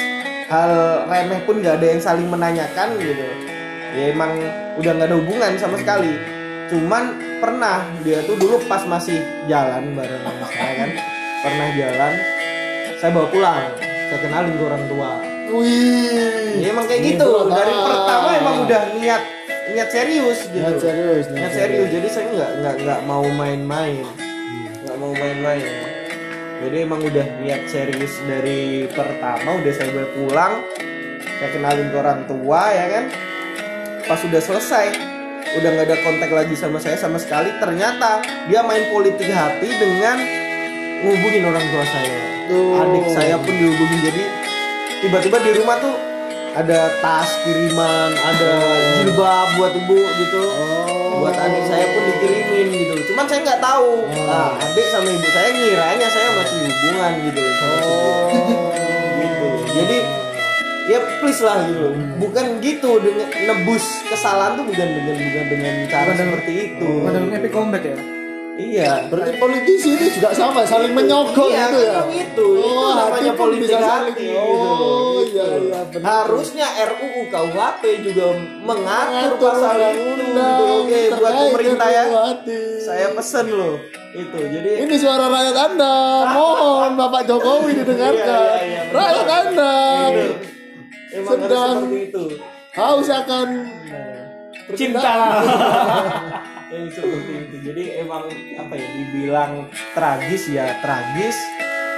hal 0.49 0.71
remeh 1.05 1.39
pun 1.45 1.61
nggak 1.61 1.77
ada 1.77 1.87
yang 1.93 2.01
saling 2.01 2.27
menanyakan 2.27 2.97
gitu. 2.97 3.25
Ya 3.93 4.03
emang 4.13 4.33
udah 4.81 4.91
nggak 4.97 5.07
ada 5.13 5.17
hubungan 5.17 5.51
sama 5.61 5.77
sekali. 5.77 6.09
Cuman 6.73 7.17
pernah 7.39 7.85
dia 8.01 8.25
tuh 8.25 8.35
dulu 8.35 8.57
pas 8.65 8.83
masih 8.83 9.21
jalan 9.47 9.93
bareng 9.95 10.21
sama 10.25 10.47
saya 10.51 10.73
kan 10.75 10.91
pernah 11.39 11.67
jalan 11.71 12.13
saya 12.99 13.11
bawa 13.15 13.27
pulang 13.31 13.63
saya 13.79 14.19
kenalin 14.19 14.53
ke 14.57 14.63
orang 14.65 14.85
tua. 14.89 15.11
Wih. 15.49 16.61
ya 16.61 16.69
emang 16.69 16.85
kayak 16.85 17.01
gitu. 17.09 17.49
dari 17.49 17.73
pertama 17.73 18.29
emang 18.37 18.55
udah 18.69 18.81
niat 19.01 19.21
niat 19.73 19.89
serius 19.89 20.39
gitu. 20.49 20.61
Niat 20.61 20.79
serius, 20.81 21.25
niat 21.29 21.51
serius. 21.53 21.87
jadi 21.93 22.07
saya 22.09 22.25
nggak 22.33 22.51
nggak 22.61 22.75
nggak 22.85 22.99
mau 23.05 23.25
main-main. 23.25 24.05
Nggak 24.85 24.97
mau 24.97 25.13
main-main. 25.13 25.65
Jadi 26.59 26.75
emang 26.83 26.99
udah 26.99 27.27
niat 27.39 27.63
serius 27.71 28.13
dari 28.27 28.89
pertama 28.91 29.63
udah 29.63 29.73
saya 29.73 29.89
bawa 29.95 30.09
pulang. 30.17 30.53
Saya 31.39 31.49
kenalin 31.55 31.87
ke 31.87 31.97
orang 31.97 32.21
tua 32.27 32.61
ya 32.73 32.85
kan? 32.99 33.05
Pas 34.03 34.19
udah 34.25 34.41
selesai 34.41 34.87
udah 35.49 35.69
nggak 35.73 35.87
ada 35.89 35.97
kontak 36.05 36.29
lagi 36.29 36.53
sama 36.53 36.77
saya 36.77 36.93
sama 36.93 37.17
sekali 37.17 37.49
ternyata 37.57 38.21
dia 38.45 38.61
main 38.61 38.85
politik 38.93 39.33
hati 39.33 39.65
dengan 39.81 40.21
ngubungin 41.01 41.47
orang 41.47 41.65
tua 41.73 41.85
saya. 41.89 42.19
Tuh. 42.49 42.81
adik 42.81 43.05
saya 43.13 43.35
pun 43.37 43.53
dihubungin. 43.53 43.99
Jadi 44.09 44.23
tiba-tiba 45.05 45.37
di 45.41 45.51
rumah 45.61 45.77
tuh 45.81 46.08
ada 46.55 46.79
tas 47.03 47.29
kiriman 47.45 48.11
ada 48.15 48.51
jilbab 49.01 49.47
buat 49.57 49.73
ibu 49.75 49.99
gitu. 50.17 50.43
Oh. 50.43 51.21
buat 51.21 51.35
adik 51.35 51.63
saya 51.67 51.83
pun 51.91 52.03
dikirimin 52.07 52.67
gitu. 52.79 52.93
Cuman 53.11 53.27
saya 53.27 53.43
nggak 53.43 53.59
tahu. 53.59 54.07
Nah, 54.23 54.55
adik 54.55 54.87
sama 54.87 55.09
ibu 55.11 55.27
saya 55.29 55.49
ngiranya 55.51 56.07
saya 56.07 56.27
masih 56.39 56.57
hubungan 56.63 57.11
gitu. 57.27 57.41
Ibu. 57.43 57.87
gitu. 59.19 59.47
Jadi 59.75 59.97
ya 60.87 60.99
please 61.19 61.41
lah 61.43 61.59
gitu. 61.67 61.87
Bukan 62.17 62.45
gitu 62.63 62.91
dengan 63.03 63.27
nebus 63.29 63.85
kesalahan 64.07 64.55
tuh 64.55 64.65
bukan 64.65 64.87
dengan 64.87 65.15
bukan 65.19 65.45
dengan 65.51 65.73
cara 65.91 66.07
Bukan. 66.07 66.15
dengan- 66.15 66.31
seperti 66.39 66.53
itu. 66.71 66.87
Bukan 67.03 67.11
dengan 67.13 67.31
epic 67.35 67.51
comeback 67.51 67.83
ya 67.83 68.18
iya 68.61 69.07
Berarti 69.07 69.35
politisi 69.35 69.89
ini 69.89 70.07
juga 70.11 70.29
sama, 70.31 70.61
saling 70.63 70.91
menyogok 70.91 71.47
iya, 71.47 71.65
gitu 71.65 71.79
ya. 71.81 71.95
itu 72.05 72.19
itu 72.19 72.47
Oh, 72.69 72.91
namanya 72.93 73.15
hati 73.25 73.29
pun 73.31 73.39
politik 73.41 73.63
bisa 73.65 73.77
hati 73.77 73.87
saling- 73.89 74.17
gitu 74.17 74.35
Oh, 74.35 75.19
Gitu. 75.19 75.31
iya, 75.31 75.45
iya, 75.57 75.79
benar. 75.85 76.03
harusnya 76.05 76.67
RUU 76.85 77.21
KUHP 77.25 77.81
juga 78.03 78.25
mengatur 78.59 79.31
pasal 79.37 79.79
itu 79.79 80.11
gitu 80.11 80.43
oke 80.75 80.99
buat 81.15 81.33
pemerintah 81.45 81.87
ya 81.89 82.03
hati. 82.05 82.59
saya 82.79 83.07
pesen 83.11 83.45
loh 83.49 83.75
itu 84.11 84.37
jadi 84.41 84.69
Ini 84.81 84.95
suara 84.95 85.25
rakyat 85.27 85.57
Anda. 85.67 85.95
Mohon 86.31 86.91
Bapak 86.95 87.21
Jokowi 87.25 87.71
didengarkan. 87.77 88.17
Iya, 88.17 88.41
iya, 88.59 88.63
iya, 88.65 88.81
benar. 88.83 88.97
rakyat 88.97 89.27
Anda 89.29 89.73
emang 91.09 91.31
harus 91.31 91.45
Sedang- 91.47 91.77
seperti 91.79 91.99
itu 92.03 92.23
haus 92.71 93.07
akan 93.09 93.47
cinta 94.71 95.01
yang 96.69 96.85
seperti 96.89 97.31
itu. 97.49 97.55
Jadi 97.65 97.83
emang 97.99 98.29
apa 98.29 98.73
ya 98.73 98.87
dibilang 98.93 99.51
tragis 99.93 100.43
ya 100.49 100.77
tragis. 100.81 101.37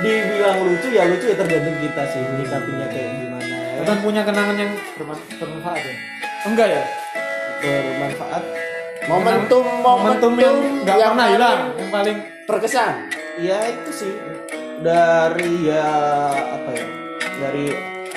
Dibilang 0.01 0.65
lucu 0.65 0.87
ya 0.89 1.05
lucu 1.05 1.25
ya 1.29 1.35
tergantung 1.37 1.77
kita 1.77 2.03
sih 2.09 2.21
menyikapinya 2.23 2.87
kayak 2.89 3.11
gimana 3.21 3.45
ya. 3.45 3.81
dan 3.85 3.97
punya 4.01 4.21
kenangan 4.23 4.55
yang 4.57 4.71
berman- 4.97 5.27
bermanfaat 5.37 5.81
ya? 5.81 5.95
Enggak 6.47 6.67
ya. 6.69 6.83
Bermanfaat. 7.61 8.43
Momentum 9.01 9.65
momentum 9.81 10.33
yang 10.37 10.55
nggak 10.85 10.97
pernah 10.97 11.27
hilang 11.29 11.59
yang 11.75 11.89
paling 11.89 12.17
berkesan. 12.45 13.09
ya 13.37 13.57
itu 13.67 13.91
sih. 13.93 14.13
Dari 14.81 15.69
ya 15.69 15.85
apa 16.33 16.69
ya 16.73 16.87
dari 17.37 17.65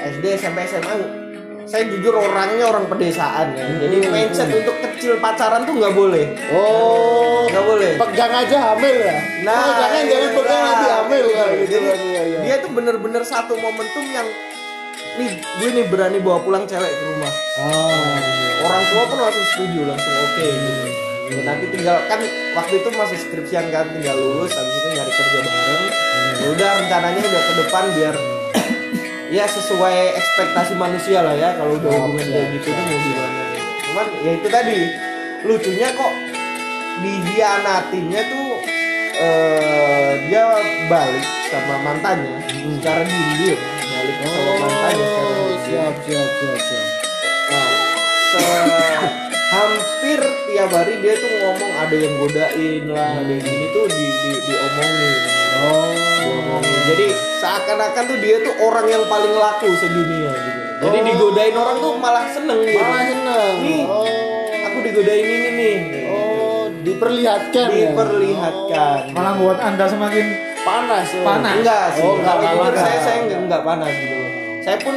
SD 0.00 0.24
sampai 0.36 0.64
SMA 0.64 1.23
saya 1.64 1.83
jujur 1.88 2.12
orangnya 2.12 2.64
orang 2.68 2.85
pedesaan 2.87 3.57
ya 3.57 3.64
jadi 3.81 3.96
mindset 4.12 4.48
untuk 4.53 4.77
kecil 4.85 5.16
pacaran 5.16 5.64
tuh 5.64 5.74
nggak 5.81 5.94
boleh 5.96 6.24
Oh, 6.53 7.48
nggak 7.48 7.64
boleh 7.64 7.90
pegang 7.96 8.33
aja 8.33 8.57
hamil 8.72 8.96
ya. 9.00 9.16
oh, 9.48 9.72
jangan 9.81 10.03
jangan 10.05 10.29
iya, 10.29 10.37
pegang 10.37 10.61
nanti 10.61 10.87
hamil 10.92 11.24
gitu. 11.24 11.37
kan 11.37 11.48
gitu. 11.57 11.64
Jadi 11.72 11.85
kan, 11.88 11.98
iya, 12.05 12.22
iya. 12.24 12.38
dia 12.44 12.55
tuh 12.61 12.70
bener-bener 12.72 13.22
satu 13.24 13.53
momentum 13.57 14.05
yang 14.12 14.29
nih 15.14 15.31
gue 15.40 15.68
nih 15.79 15.85
berani 15.88 16.18
bawa 16.20 16.38
pulang 16.42 16.64
cewek 16.66 16.90
ke 16.90 17.05
rumah. 17.07 17.33
Ah, 17.62 18.18
Orang 18.64 18.85
tua 18.88 19.03
pun 19.12 19.18
langsung 19.20 19.46
setuju, 19.53 19.81
langsung 19.85 20.14
oke 20.24 20.46
gitu. 20.48 20.88
Ya, 21.24 21.40
nanti 21.44 21.64
tinggal 21.72 21.96
kan 22.09 22.20
waktu 22.57 22.74
itu 22.81 22.88
masih 22.96 23.18
skripsian 23.20 23.68
kan 23.72 23.88
tinggal 23.92 24.16
lulus 24.16 24.53
habis 24.53 24.74
itu 24.74 24.88
nyari 24.92 25.12
kerja 25.12 25.38
bareng. 25.40 25.85
Ya 26.35 26.46
udah 26.53 26.70
rencananya 26.81 27.20
udah 27.24 27.42
ke 27.44 27.53
depan 27.64 27.85
biar 27.96 28.14
ya 29.34 29.44
sesuai 29.44 29.98
ekspektasi 30.14 30.72
manusia 30.74 31.18
lah 31.18 31.34
ya 31.34 31.58
kalau 31.58 31.74
udah 31.74 31.90
hubungan 31.90 32.22
kayak 32.24 32.48
gitu 32.54 32.70
tuh 32.70 32.84
mau 32.84 32.98
gimana 33.00 33.40
gitu. 33.50 33.70
Cuman 33.84 34.06
ya 34.22 34.30
itu 34.32 34.48
tadi 34.48 34.76
lucunya 35.42 35.88
kok 35.90 36.12
dihianatinnya 36.96 38.22
tuh 38.24 38.48
eh 39.14 40.10
dia 40.26 40.42
balik 40.86 41.26
sama 41.50 41.74
mantannya 41.82 42.38
secara 42.46 43.02
diem 43.02 43.58
balik 43.58 44.16
sama 44.22 44.52
mantannya 44.60 45.04
secara 45.04 45.22
Oh, 45.24 45.46
diem. 45.50 45.62
siap 45.66 45.94
siap 46.02 46.28
siap 46.32 46.58
siap. 46.60 46.88
Nah, 47.44 47.70
se- 48.30 49.10
hampir 49.50 50.20
tiap 50.48 50.70
hari 50.70 50.94
dia 50.98 51.14
tuh 51.14 51.30
ngomong 51.32 51.72
ada 51.76 51.94
yang 51.94 52.14
godain 52.18 52.82
lah, 52.88 53.10
ada 53.18 53.30
yang 53.30 53.42
gini 53.42 53.66
tuh 53.70 53.86
di, 53.86 54.04
di 54.04 54.30
diomongin. 54.40 55.18
Oh. 55.64 56.61
Jadi 56.85 57.07
seakan-akan 57.38 58.03
tuh 58.05 58.18
dia 58.18 58.37
tuh 58.38 58.55
orang 58.61 58.87
yang 58.87 59.05
paling 59.05 59.35
laku 59.35 59.68
sedunia 59.74 60.31
gitu. 60.31 60.61
Jadi 60.83 60.96
Oh. 60.96 61.05
digodain 61.07 61.55
orang 61.55 61.77
tuh 61.79 61.92
malah 61.96 62.27
seneng 62.29 62.59
gitu. 62.61 62.77
malah 62.77 63.03
seneng. 63.03 63.55
Nih, 63.59 63.83
Oh, 63.85 64.05
Aku 64.64 64.79
digodain 64.83 65.24
ini 65.24 65.50
nih. 65.50 65.77
oh, 66.07 66.62
diperlihatkan 66.83 67.68
ya. 67.70 67.90
Diperlihatkan. 67.90 68.96
malah 69.11 69.33
buat 69.35 69.59
anda 69.59 69.87
semakin 69.87 70.27
Panas. 70.61 71.09
oh. 71.11 71.22
Panas. 71.22 71.55
Enggak 71.59 71.85
sih. 71.92 72.03
Oh, 72.03 72.12
enggak 72.14 72.37
jujur 72.38 72.61
panas. 72.62 72.81
saya 72.83 72.98
saya 72.98 73.18
enggak, 73.22 73.38
enggak 73.42 73.62
panas 73.62 73.92
gitu. 73.92 74.16
Saya 74.61 74.79
pun 74.79 74.96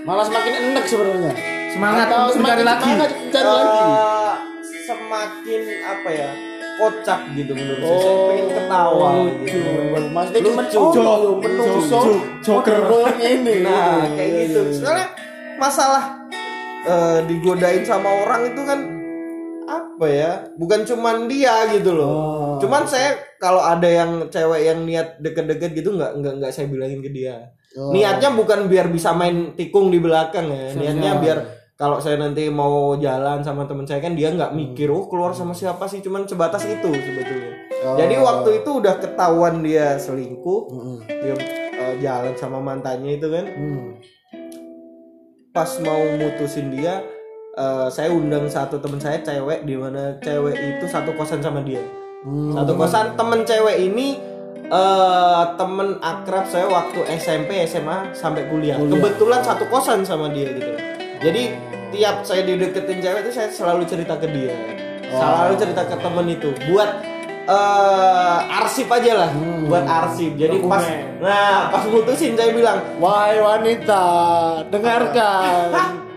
Malah 0.00 0.24
semakin 0.24 0.52
enek 0.64 0.84
sebenarnya. 0.86 1.32
semangat 1.70 2.06
Atau 2.06 2.20
untuk 2.26 2.40
mencari 2.40 2.64
lagi 2.64 2.82
semangat 2.82 3.10
cari 3.30 3.46
lagi. 3.46 3.80
eh, 3.84 4.34
semakin 4.82 5.60
apa 5.82 6.08
ya? 6.10 6.30
Kocak 6.80 7.20
gitu 7.36 7.52
menurut 7.52 7.78
saya. 7.78 7.98
Saya 8.00 8.16
pengen 8.24 8.46
ketawa 8.50 9.10
gitu. 9.44 9.58
Oh, 9.60 10.90
Jo- 10.90 11.20
yo, 11.20 11.30
penuh 11.38 11.66
Jo- 11.68 11.84
so. 11.84 11.98
Jo- 12.00 12.24
Joker. 12.40 12.78
Ini. 13.20 13.54
Nah, 13.60 13.76
Iya, 14.00 14.08
kayak 14.16 14.30
iya, 14.30 14.42
gitu. 14.48 14.60
iya. 14.64 14.74
Soalnya 14.74 15.06
masalah 15.56 16.02
eh, 16.80 17.18
digodain 17.28 17.84
sama 17.84 18.08
orang 18.24 18.48
itu 18.48 18.62
kan 18.64 18.80
apa 19.68 20.06
ya? 20.08 20.32
Bukan 20.56 20.80
cuman 20.82 21.28
dia 21.28 21.68
gitu 21.70 21.92
loh. 21.92 22.08
Oh. 22.08 22.52
Cuman 22.58 22.82
saya 22.84 23.20
kalau 23.36 23.60
ada 23.60 23.84
yang 23.84 24.26
cewek 24.26 24.64
yang 24.64 24.82
niat 24.82 25.20
deket-deket 25.20 25.76
gitu 25.76 25.92
nggak 25.92 26.16
nggak 26.16 26.34
nggak 26.40 26.50
saya 26.50 26.66
bilangin 26.66 27.00
ke 27.00 27.12
dia. 27.12 27.52
Oh. 27.76 27.92
Niatnya 27.92 28.32
bukan 28.32 28.66
biar 28.66 28.88
bisa 28.88 29.12
main 29.12 29.52
tikung 29.54 29.92
di 29.92 30.00
belakang 30.00 30.48
ya. 30.48 30.72
Niatnya 30.74 31.12
Iya. 31.14 31.20
biar 31.20 31.38
kalau 31.80 31.96
saya 31.96 32.20
nanti 32.20 32.52
mau 32.52 32.92
jalan 33.00 33.40
sama 33.40 33.64
teman 33.64 33.88
saya 33.88 34.04
kan 34.04 34.12
dia 34.12 34.28
nggak 34.28 34.52
mikir 34.52 34.92
oh 34.92 35.08
keluar 35.08 35.32
sama 35.32 35.56
siapa 35.56 35.88
sih 35.88 36.04
cuman 36.04 36.28
sebatas 36.28 36.68
itu 36.68 36.92
sebetulnya. 36.92 37.56
Oh. 37.88 37.96
Jadi 37.96 38.20
waktu 38.20 38.50
itu 38.60 38.70
udah 38.84 39.00
ketahuan 39.00 39.64
dia 39.64 39.96
selingkuh, 39.96 40.60
Mm-mm. 40.68 40.96
dia 41.08 41.34
eh, 41.72 41.94
jalan 42.04 42.36
sama 42.36 42.60
mantannya 42.60 43.16
itu 43.16 43.32
kan. 43.32 43.48
Hmm. 43.48 43.96
Pas 45.56 45.72
mau 45.80 46.04
mutusin 46.20 46.68
dia, 46.68 47.00
eh, 47.56 47.88
saya 47.88 48.12
undang 48.12 48.44
satu 48.44 48.76
teman 48.76 49.00
saya 49.00 49.24
cewek 49.24 49.64
di 49.64 49.80
mana 49.80 50.20
cewek 50.20 50.60
itu 50.60 50.84
satu 50.84 51.16
kosan 51.16 51.40
sama 51.40 51.64
dia. 51.64 51.80
Hmm. 52.28 52.60
Satu 52.60 52.76
kosan 52.76 53.16
temen 53.16 53.40
cewek 53.48 53.80
ini 53.80 54.20
eh 54.68 55.44
temen 55.56 55.96
akrab 56.04 56.44
saya 56.44 56.68
waktu 56.68 57.08
SMP 57.16 57.64
SMA 57.64 58.12
sampai 58.12 58.44
kuliah. 58.52 58.76
Kuliah. 58.76 59.00
Kebetulan 59.00 59.40
satu 59.40 59.64
kosan 59.72 60.04
sama 60.04 60.28
dia 60.28 60.52
gitu. 60.52 60.89
Jadi 61.20 61.42
tiap 61.92 62.24
saya 62.24 62.42
dideketin 62.48 62.98
cewek 63.04 63.20
itu 63.28 63.32
saya 63.36 63.48
selalu 63.52 63.84
cerita 63.84 64.16
ke 64.16 64.26
dia. 64.32 64.56
Selalu 65.10 65.54
cerita 65.60 65.82
ke 65.84 65.96
temen 66.00 66.26
itu 66.32 66.50
buat 66.70 66.90
eh 67.50 68.38
arsip 68.62 68.88
aja 68.88 69.12
lah, 69.26 69.30
buat 69.68 69.84
arsip. 69.84 70.32
Jadi 70.38 70.64
pas 70.64 70.80
Dokumen. 70.80 71.20
nah 71.20 71.68
pas 71.68 71.84
mutusin 71.90 72.38
saya 72.38 72.56
bilang, 72.56 72.78
Wahai 73.02 73.36
wanita, 73.42 74.04
dengarkan. 74.72 75.68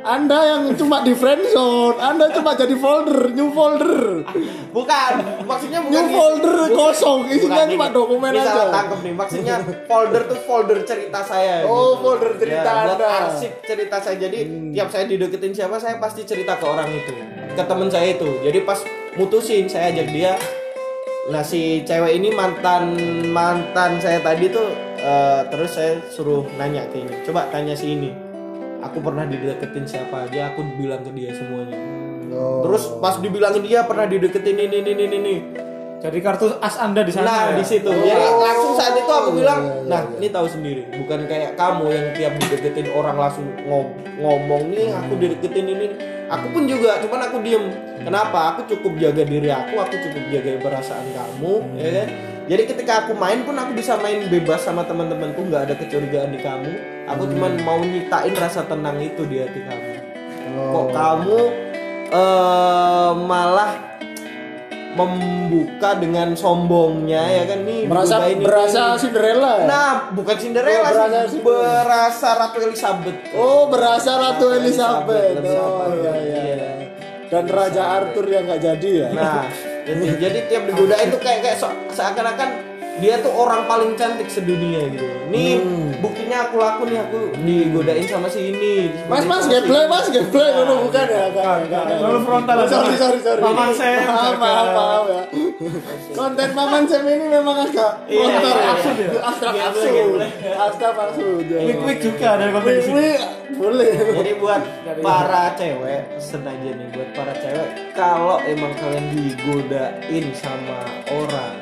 Anda 0.00 0.38
yang 0.48 0.62
cuma 0.74 1.04
di 1.04 1.12
friendzone, 1.12 2.00
Anda 2.00 2.32
cuma 2.32 2.56
jadi 2.56 2.72
folder, 2.72 3.28
new 3.30 3.52
folder. 3.52 4.24
bukan, 4.70 5.12
maksudnya 5.44 5.78
bukan 5.78 5.92
New 5.92 6.04
gitu. 6.06 6.16
folder 6.16 6.56
kosong, 6.72 7.20
isinya 7.28 7.60
Bukan 7.60 7.74
cuma 7.76 7.86
ini. 7.86 7.94
dokumen 7.94 8.30
Ini 8.30 8.40
salah 8.40 8.56
aja. 8.62 8.72
tangkep 8.72 8.98
nih. 9.02 9.14
Maksudnya 9.14 9.54
folder 9.84 10.22
tuh 10.24 10.38
folder 10.40 10.78
cerita 10.82 11.20
saya. 11.20 11.64
Oh, 11.64 12.00
folder 12.00 12.32
cerita 12.34 12.64
ya, 12.64 12.80
Anda. 12.88 13.06
Hmm. 13.06 13.18
arsip 13.28 13.52
cerita 13.60 13.96
saya. 14.00 14.16
Jadi 14.18 14.38
tiap 14.72 14.88
saya 14.88 15.04
dideketin 15.04 15.52
siapa 15.52 15.76
saya 15.76 15.94
pasti 15.96 16.24
cerita 16.24 16.56
ke 16.56 16.64
orang 16.64 16.88
itu, 16.88 17.12
ke 17.52 17.62
teman 17.62 17.88
saya 17.88 18.08
itu. 18.10 18.30
Jadi 18.40 18.58
pas 18.62 18.80
mutusin 19.14 19.68
saya 19.68 19.92
ajak 19.92 20.08
dia. 20.08 20.32
Nah 21.28 21.44
si 21.44 21.84
cewek 21.84 22.16
ini 22.16 22.32
mantan 22.32 22.96
mantan 23.28 24.00
saya 24.00 24.16
tadi 24.18 24.48
tuh 24.48 24.64
eh, 24.96 25.44
terus 25.46 25.70
saya 25.70 26.00
suruh 26.08 26.48
nanya 26.56 26.88
ke 26.88 26.96
ini 26.98 27.14
coba 27.22 27.44
tanya 27.52 27.76
si 27.76 27.92
ini 27.92 28.10
aku 28.80 28.98
pernah 29.00 29.24
dideketin 29.28 29.84
siapa 29.84 30.26
aja 30.28 30.52
aku 30.52 30.64
bilang 30.76 31.00
ke 31.04 31.10
dia 31.12 31.30
semuanya. 31.36 31.76
Oh. 32.30 32.62
terus 32.62 32.86
pas 33.02 33.18
dibilangin 33.18 33.66
dia 33.66 33.82
pernah 33.82 34.06
dideketin 34.06 34.54
ini 34.54 34.76
ini 34.82 34.90
ini 34.94 35.04
ini. 35.18 35.36
Jadi 36.00 36.16
kartu 36.24 36.48
as 36.64 36.80
Anda 36.80 37.04
di 37.04 37.12
sana. 37.12 37.28
nah 37.28 37.40
ya? 37.52 37.60
di 37.60 37.64
situ. 37.66 37.90
Jadi 37.90 38.24
langsung 38.40 38.72
saat 38.72 38.96
itu 38.96 39.10
aku 39.10 39.36
bilang 39.36 39.84
nah 39.84 40.06
ini 40.16 40.32
tahu 40.32 40.46
sendiri. 40.48 40.88
Bukan 40.96 41.28
kayak 41.28 41.58
kamu 41.60 41.86
yang 41.92 42.06
tiap 42.16 42.32
dideketin 42.40 42.88
orang 42.96 43.20
langsung 43.20 43.44
ngom- 43.68 43.92
ngomong 44.16 44.72
nih 44.72 44.88
aku 44.94 45.12
dideketin 45.20 45.66
ini. 45.68 45.86
Aku 46.30 46.46
pun 46.54 46.64
juga 46.70 47.02
cuman 47.02 47.26
aku 47.26 47.42
diem. 47.42 47.64
Kenapa? 48.00 48.54
Aku 48.54 48.64
cukup 48.70 48.96
jaga 48.96 49.26
diri 49.26 49.50
aku 49.50 49.76
aku 49.76 49.94
cukup 49.98 50.22
jaga 50.30 50.50
perasaan 50.62 51.04
kamu 51.12 51.52
ya 51.76 51.88
kan 52.00 52.08
jadi 52.50 52.66
ketika 52.66 52.92
aku 53.00 53.14
main 53.14 53.46
pun 53.46 53.54
aku 53.54 53.70
bisa 53.72 53.94
main 53.96 54.26
bebas 54.26 54.60
sama 54.60 54.82
teman-temanku 54.82 55.46
nggak 55.46 55.70
ada 55.70 55.74
kecurigaan 55.76 56.34
di 56.34 56.42
kamu 56.42 56.70
aku 57.06 57.30
cuman 57.30 57.52
mau 57.62 57.78
nyitain 57.78 58.34
rasa 58.34 58.66
tenang 58.66 58.98
itu 58.98 59.22
di 59.22 59.38
hati 59.38 59.62
kamu 59.62 59.90
kok 60.50 60.88
kamu 60.90 61.40
eh 62.10 63.10
malah 63.22 63.70
membuka 64.90 65.94
dengan 65.94 66.34
sombongnya 66.34 67.22
ya 67.22 67.44
kan 67.46 67.62
nih 67.62 67.86
merasa 67.86 68.26
ini. 68.26 68.42
berasa 68.42 68.98
Cinderella 68.98 69.52
ya? 69.54 69.66
nah 69.70 69.90
bukan 70.10 70.34
Cinderella 70.34 70.82
Oh, 70.82 70.90
berasa 70.90 71.18
sih 71.22 71.30
sih. 71.30 71.40
berasa 71.40 72.28
Ratu 72.34 72.58
Elizabeth 72.60 73.18
Oh 73.32 73.70
berasa 73.70 74.10
Ratu 74.18 74.46
Elizabeth. 74.50 75.38
Elizabeth. 75.38 75.62
Oh 75.62 75.94
iya 75.94 76.14
iya. 76.18 76.40
iya. 76.42 76.68
Dan 77.30 77.46
Raja 77.46 78.02
Arthur 78.02 78.26
yang 78.26 78.42
nggak 78.44 78.58
jadi 78.60 78.90
ya. 78.90 79.08
nah 79.14 79.46
jadi, 79.84 80.04
jadi 80.20 80.38
tiap 80.48 80.62
digodain 80.68 81.08
tuh 81.08 81.20
kayak 81.20 81.40
kayak 81.44 81.58
seakan-akan 81.92 82.69
dia 82.98 83.14
tuh 83.16 83.30
orang 83.30 83.64
paling 83.64 83.94
cantik 83.94 84.26
sedunia 84.26 84.82
gitu 84.86 85.06
nih 85.28 85.56
Hmm. 85.56 85.94
buktinya 86.00 86.42
aku 86.42 86.58
laku 86.58 86.82
nih 86.84 86.98
aku 86.98 87.18
digodain 87.38 88.02
sama 88.04 88.26
si 88.26 88.50
ini 88.50 88.90
Mas 89.06 89.22
mas 89.22 89.46
gameplay 89.46 89.78
ini. 89.80 89.88
mas 89.88 90.06
gameplay 90.08 90.48
dulu 90.50 90.74
bukan 90.84 91.06
ya 91.06 91.26
kan. 91.30 91.60
kan. 91.64 91.84
Terlalu 91.88 92.20
frontal 92.20 92.58
sorry 92.66 92.94
sorry 92.94 93.18
sorry. 93.20 93.40
Maman 93.40 93.70
Sam, 93.70 93.94
Maaf 94.02 94.34
maaf 94.36 94.68
maaf 94.70 95.04
ya. 95.06 95.22
Konten 96.10 96.48
Maman 96.50 96.82
Sam 96.84 97.04
ini 97.06 97.26
memang 97.28 97.56
agak 97.60 97.92
Iya, 98.04 98.26
frontal 98.26 98.42
iya, 98.42 98.58
ya. 98.58 98.70
absurd 98.70 98.98
ya? 98.98 99.10
Abstrak 99.22 99.52
Gameplay, 99.52 99.86
absurd. 99.86 100.56
Abstrak 100.58 100.94
absurd. 100.98 101.44
ya. 101.46 101.60
Quick 101.78 101.98
juga 102.00 102.28
dari 102.36 102.50
kompetisi. 102.50 102.92
Boleh. 103.52 103.88
Jadi 104.12 104.30
buat 104.36 104.62
para 105.00 105.44
cewek 105.54 106.00
sengaja 106.16 106.70
nih 106.70 106.88
buat 106.90 107.08
para 107.12 107.32
cewek 107.34 107.68
kalau 107.92 108.42
emang 108.42 108.72
kalian 108.74 109.06
digodain 109.10 110.26
sama 110.32 110.80
orang 111.08 111.54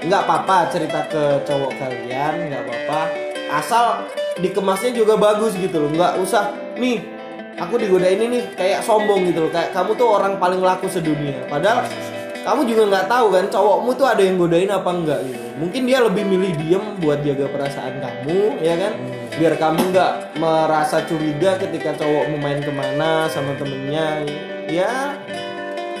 nggak 0.00 0.22
apa-apa 0.24 0.72
cerita 0.72 1.04
ke 1.08 1.44
cowok 1.44 1.72
kalian 1.76 2.48
nggak 2.48 2.62
apa-apa. 2.64 3.00
Asal 3.50 4.06
dikemasnya 4.38 4.94
juga 4.94 5.18
bagus 5.20 5.52
gitu 5.58 5.82
loh 5.82 5.90
nggak 5.92 6.22
usah 6.22 6.54
nih 6.78 7.02
aku 7.60 7.76
digodain 7.76 8.16
ini 8.16 8.46
kayak 8.56 8.80
sombong 8.80 9.28
gitu 9.28 9.48
loh. 9.48 9.52
Kayak 9.52 9.76
kamu 9.76 9.98
tuh 9.98 10.08
orang 10.08 10.40
paling 10.40 10.62
laku 10.64 10.88
sedunia. 10.88 11.44
Padahal 11.50 11.84
kamu 12.40 12.60
juga 12.64 12.82
nggak 12.88 13.06
tahu 13.10 13.26
kan 13.36 13.44
cowokmu 13.52 13.90
tuh 14.00 14.06
ada 14.08 14.22
yang 14.24 14.40
godain 14.40 14.72
apa 14.72 14.90
enggak 14.90 15.20
gitu. 15.28 15.46
Mungkin 15.60 15.82
dia 15.84 15.98
lebih 16.00 16.24
milih 16.24 16.52
diem 16.56 16.84
buat 17.04 17.20
jaga 17.20 17.44
perasaan 17.52 18.00
kamu 18.00 18.64
ya 18.64 18.74
kan? 18.80 18.92
Biar 19.36 19.54
kamu 19.60 19.92
nggak 19.92 20.12
merasa 20.40 21.04
curiga 21.04 21.60
ketika 21.60 21.92
cowokmu 22.00 22.40
main 22.40 22.64
ke 22.64 22.72
mana 22.72 23.28
sama 23.28 23.52
temennya. 23.60 24.24
Ya 24.70 25.18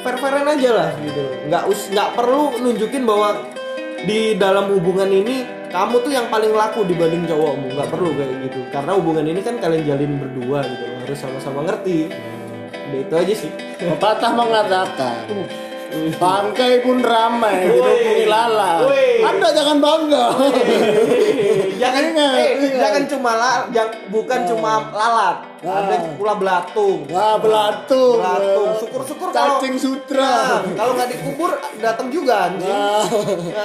fair 0.00 0.16
fairan 0.16 0.48
aja 0.48 0.70
lah 0.72 0.90
gitu 1.04 1.24
nggak 1.52 1.62
us 1.68 1.92
nggak 1.92 2.16
perlu 2.16 2.56
nunjukin 2.56 3.04
bahwa 3.04 3.36
di 4.04 4.34
dalam 4.36 4.72
hubungan 4.72 5.08
ini 5.08 5.44
kamu 5.70 6.02
tuh 6.02 6.12
yang 6.12 6.26
paling 6.26 6.50
laku 6.50 6.82
dibanding 6.82 7.26
cowokmu. 7.30 7.74
Nggak 7.78 7.88
perlu 7.88 8.10
kayak 8.16 8.34
gitu. 8.48 8.60
Karena 8.74 8.92
hubungan 8.98 9.24
ini 9.26 9.40
kan 9.40 9.56
kalian 9.62 9.82
jalin 9.86 10.12
berdua 10.18 10.60
gitu 10.66 10.84
harus 11.06 11.18
sama-sama 11.18 11.60
ngerti. 11.66 12.10
Udah 12.90 13.00
itu 13.06 13.14
aja 13.14 13.34
sih. 13.46 13.50
Pepatah 13.78 14.32
mengatakan 14.34 15.24
Bangkai 15.90 16.86
pun 16.86 17.02
ramai 17.02 17.66
Dihubungi 17.66 18.30
lalat 18.30 18.86
Wih. 18.86 19.26
Anda 19.26 19.48
jangan 19.50 19.78
bangga 19.82 20.26
jangan 21.80 22.02
Ingat, 22.12 22.36
eh, 22.36 22.50
ingat. 22.60 22.76
jangan 22.76 23.02
cuma 23.08 23.30
la, 23.32 23.52
bukan 24.12 24.40
cuma 24.44 24.72
lalat. 24.92 25.36
Nah. 25.60 25.84
ada 25.84 26.16
pula 26.16 26.40
belatung. 26.40 27.04
Wah 27.12 27.36
belatung. 27.36 28.16
Belatung. 28.16 28.80
Syukur-syukur 28.80 29.28
kalau 29.28 29.60
Cacing 29.60 29.76
Nah, 29.76 29.84
sutra 29.84 30.64
kalau 30.72 30.96
nggak 30.96 31.12
dikubur 31.12 31.52
datang 31.84 32.08
juga 32.08 32.48
anjing. 32.48 32.72
Nah. 32.72 33.04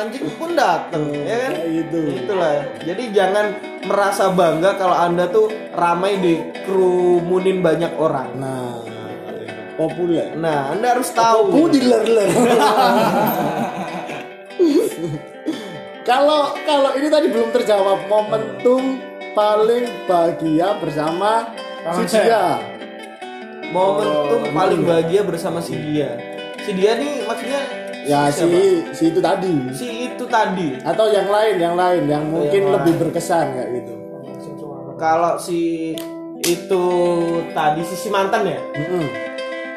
anjing 0.04 0.28
pun 0.36 0.60
datang 0.60 1.08
ya 1.15 1.47
kan? 1.47 1.51
gitu. 1.71 1.99
itulah 2.19 2.67
jadi 2.84 3.04
jangan 3.15 3.56
merasa 3.88 4.28
bangga 4.36 4.75
kalau 4.75 4.91
anda 4.91 5.32
tuh 5.32 5.47
ramai 5.71 6.19
dikerumunin 6.19 7.63
banyak 7.63 7.95
orang. 7.95 8.28
Nah 8.43 8.84
Populer. 9.80 10.36
Nah 10.36 10.75
anda 10.75 10.99
harus 10.99 11.15
tahu. 11.15 11.47
Pudiler-ler 11.51 12.32
Kalau 16.05 16.53
kalau 16.61 16.93
ini 16.93 17.09
tadi 17.09 17.27
belum 17.27 17.49
terjawab 17.49 18.05
momentum 18.05 19.01
paling 19.33 19.89
bahagia 20.05 20.77
bersama 20.77 21.49
si 21.91 22.15
dia. 22.15 22.61
momentum 23.67 24.53
paling 24.53 24.81
bahagia 24.81 25.21
bersama 25.21 25.59
si 25.59 25.73
dia 25.75 26.15
si 26.57 26.71
dia 26.71 26.95
nih 26.95 27.25
maksudnya 27.25 27.61
Ya 28.05 28.29
siapa? 28.29 28.53
si 28.53 28.61
si 28.93 29.03
itu 29.09 29.17
tadi. 29.19 29.53
si 29.73 29.85
itu 30.07 30.23
tadi 30.25 30.77
Atau 30.79 31.09
yang 31.09 31.25
lain, 31.25 31.57
yang 31.57 31.73
lain 31.73 32.05
yang 32.05 32.23
mungkin 32.23 32.61
yang 32.63 32.73
lebih 32.77 32.93
berkesan 33.01 33.45
kayak 33.51 33.69
gitu. 33.75 33.93
kalau 34.95 35.35
si 35.35 35.91
itu 36.39 36.85
tadi 37.51 37.81
si, 37.81 37.95
si 37.97 38.07
mantan 38.07 38.45
ya 38.45 38.61
Mm-mm. 38.77 39.05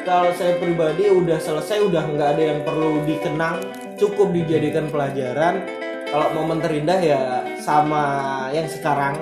kalau 0.05 0.29
saya 0.31 0.55
pribadi 0.55 1.09
udah 1.09 1.41
selesai 1.41 1.81
udah 1.81 2.05
nggak 2.07 2.29
ada 2.37 2.43
yang 2.45 2.59
perlu 2.61 3.01
dikenang 3.03 3.59
cukup 3.97 4.29
dijadikan 4.31 4.87
pelajaran 4.87 5.65
kalau 6.09 6.27
momen 6.33 6.57
terindah 6.57 6.99
ya 7.01 7.21
sama 7.61 8.03
yang 8.49 8.65
sekarang. 8.65 9.13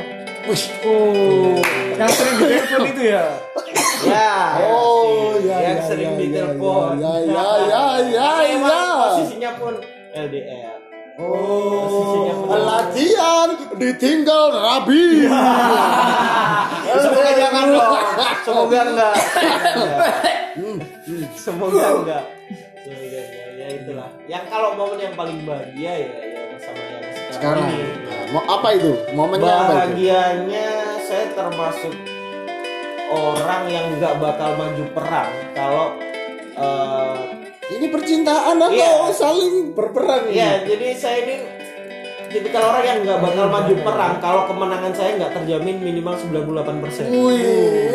Wih. 0.47 0.63
Oh, 0.87 1.59
yang 1.99 2.07
sering 2.07 2.35
di 2.39 2.47
telepon 2.47 2.81
itu 2.87 3.03
ya. 3.11 3.25
ya. 4.07 4.31
Oh, 4.71 5.35
ya, 5.43 5.57
yang 5.59 5.79
ya, 5.83 5.83
sering 5.83 6.11
ya, 6.15 6.19
ditelepon 6.23 7.03
ya, 7.03 7.13
ya, 7.27 7.47
ya, 7.67 7.85
ya, 7.99 8.31
ya. 8.55 8.71
posisinya 9.11 9.51
pun 9.59 9.73
LDR 10.15 10.79
Oh, 11.17 12.45
latihan 12.47 13.49
ditinggal 13.75 14.53
rabi. 14.53 15.25
semoga 16.93 17.31
jangan 17.35 17.65
dong. 17.73 17.93
Semoga 18.45 18.79
enggak. 18.85 19.15
Semoga 21.35 21.85
enggak. 21.99 22.23
Semoga 22.85 23.19
enggak 23.19 23.47
ya 23.67 23.75
itulah. 23.75 24.09
Yang 24.31 24.43
kalau 24.47 24.69
momen 24.79 24.99
yang 25.03 25.15
paling 25.19 25.43
bahagia 25.43 25.91
ya 26.07 26.09
sama 26.59 26.81
yang 26.83 27.03
sekarang, 27.29 27.33
Sekarang, 27.33 27.67
ini. 27.69 27.85
nah, 28.03 28.23
mau 28.31 28.43
apa 28.51 28.67
itu? 28.73 28.91
Momennya 29.11 29.45
apa 29.47 29.63
itu? 29.63 29.73
bahagianya 29.73 30.67
saya 31.01 31.25
termasuk 31.31 31.93
orang 33.07 33.63
yang 33.67 33.85
nggak 33.95 34.13
bakal 34.17 34.49
maju 34.53 34.83
perang 34.91 35.29
kalau 35.53 35.85
eh, 36.53 37.15
Ini 37.67 37.87
percintaan 37.87 38.55
atau 38.57 38.71
Iya. 38.71 39.11
saling 39.11 39.71
berperang 39.71 40.27
ini? 40.27 40.35
ya 40.35 40.63
jadi 40.63 40.87
saya 40.93 41.17
ini 41.21 41.35
tipikal 42.27 42.63
orang 42.65 42.83
yang 42.85 42.99
nggak 43.01 43.19
bakal 43.21 43.47
maju 43.47 43.73
perang 43.81 44.13
kalau 44.17 44.43
kemenangan 44.45 44.91
saya 44.91 45.15
nggak 45.15 45.31
terjamin 45.33 45.75
minimal 45.77 46.15
98 46.17 46.79
persen 46.79 47.03
Wih, 47.07 47.39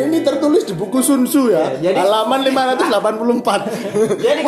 ini 0.03 0.21
tertulis 0.21 0.63
di 0.63 0.73
buku 0.73 0.97
Sun 0.99 1.25
Tzu 1.25 1.49
ya, 1.49 1.69
Ya, 1.75 1.89
jadi- 1.89 1.97
halaman 1.99 2.41
584. 2.43 3.65
Jadi- 4.17 4.45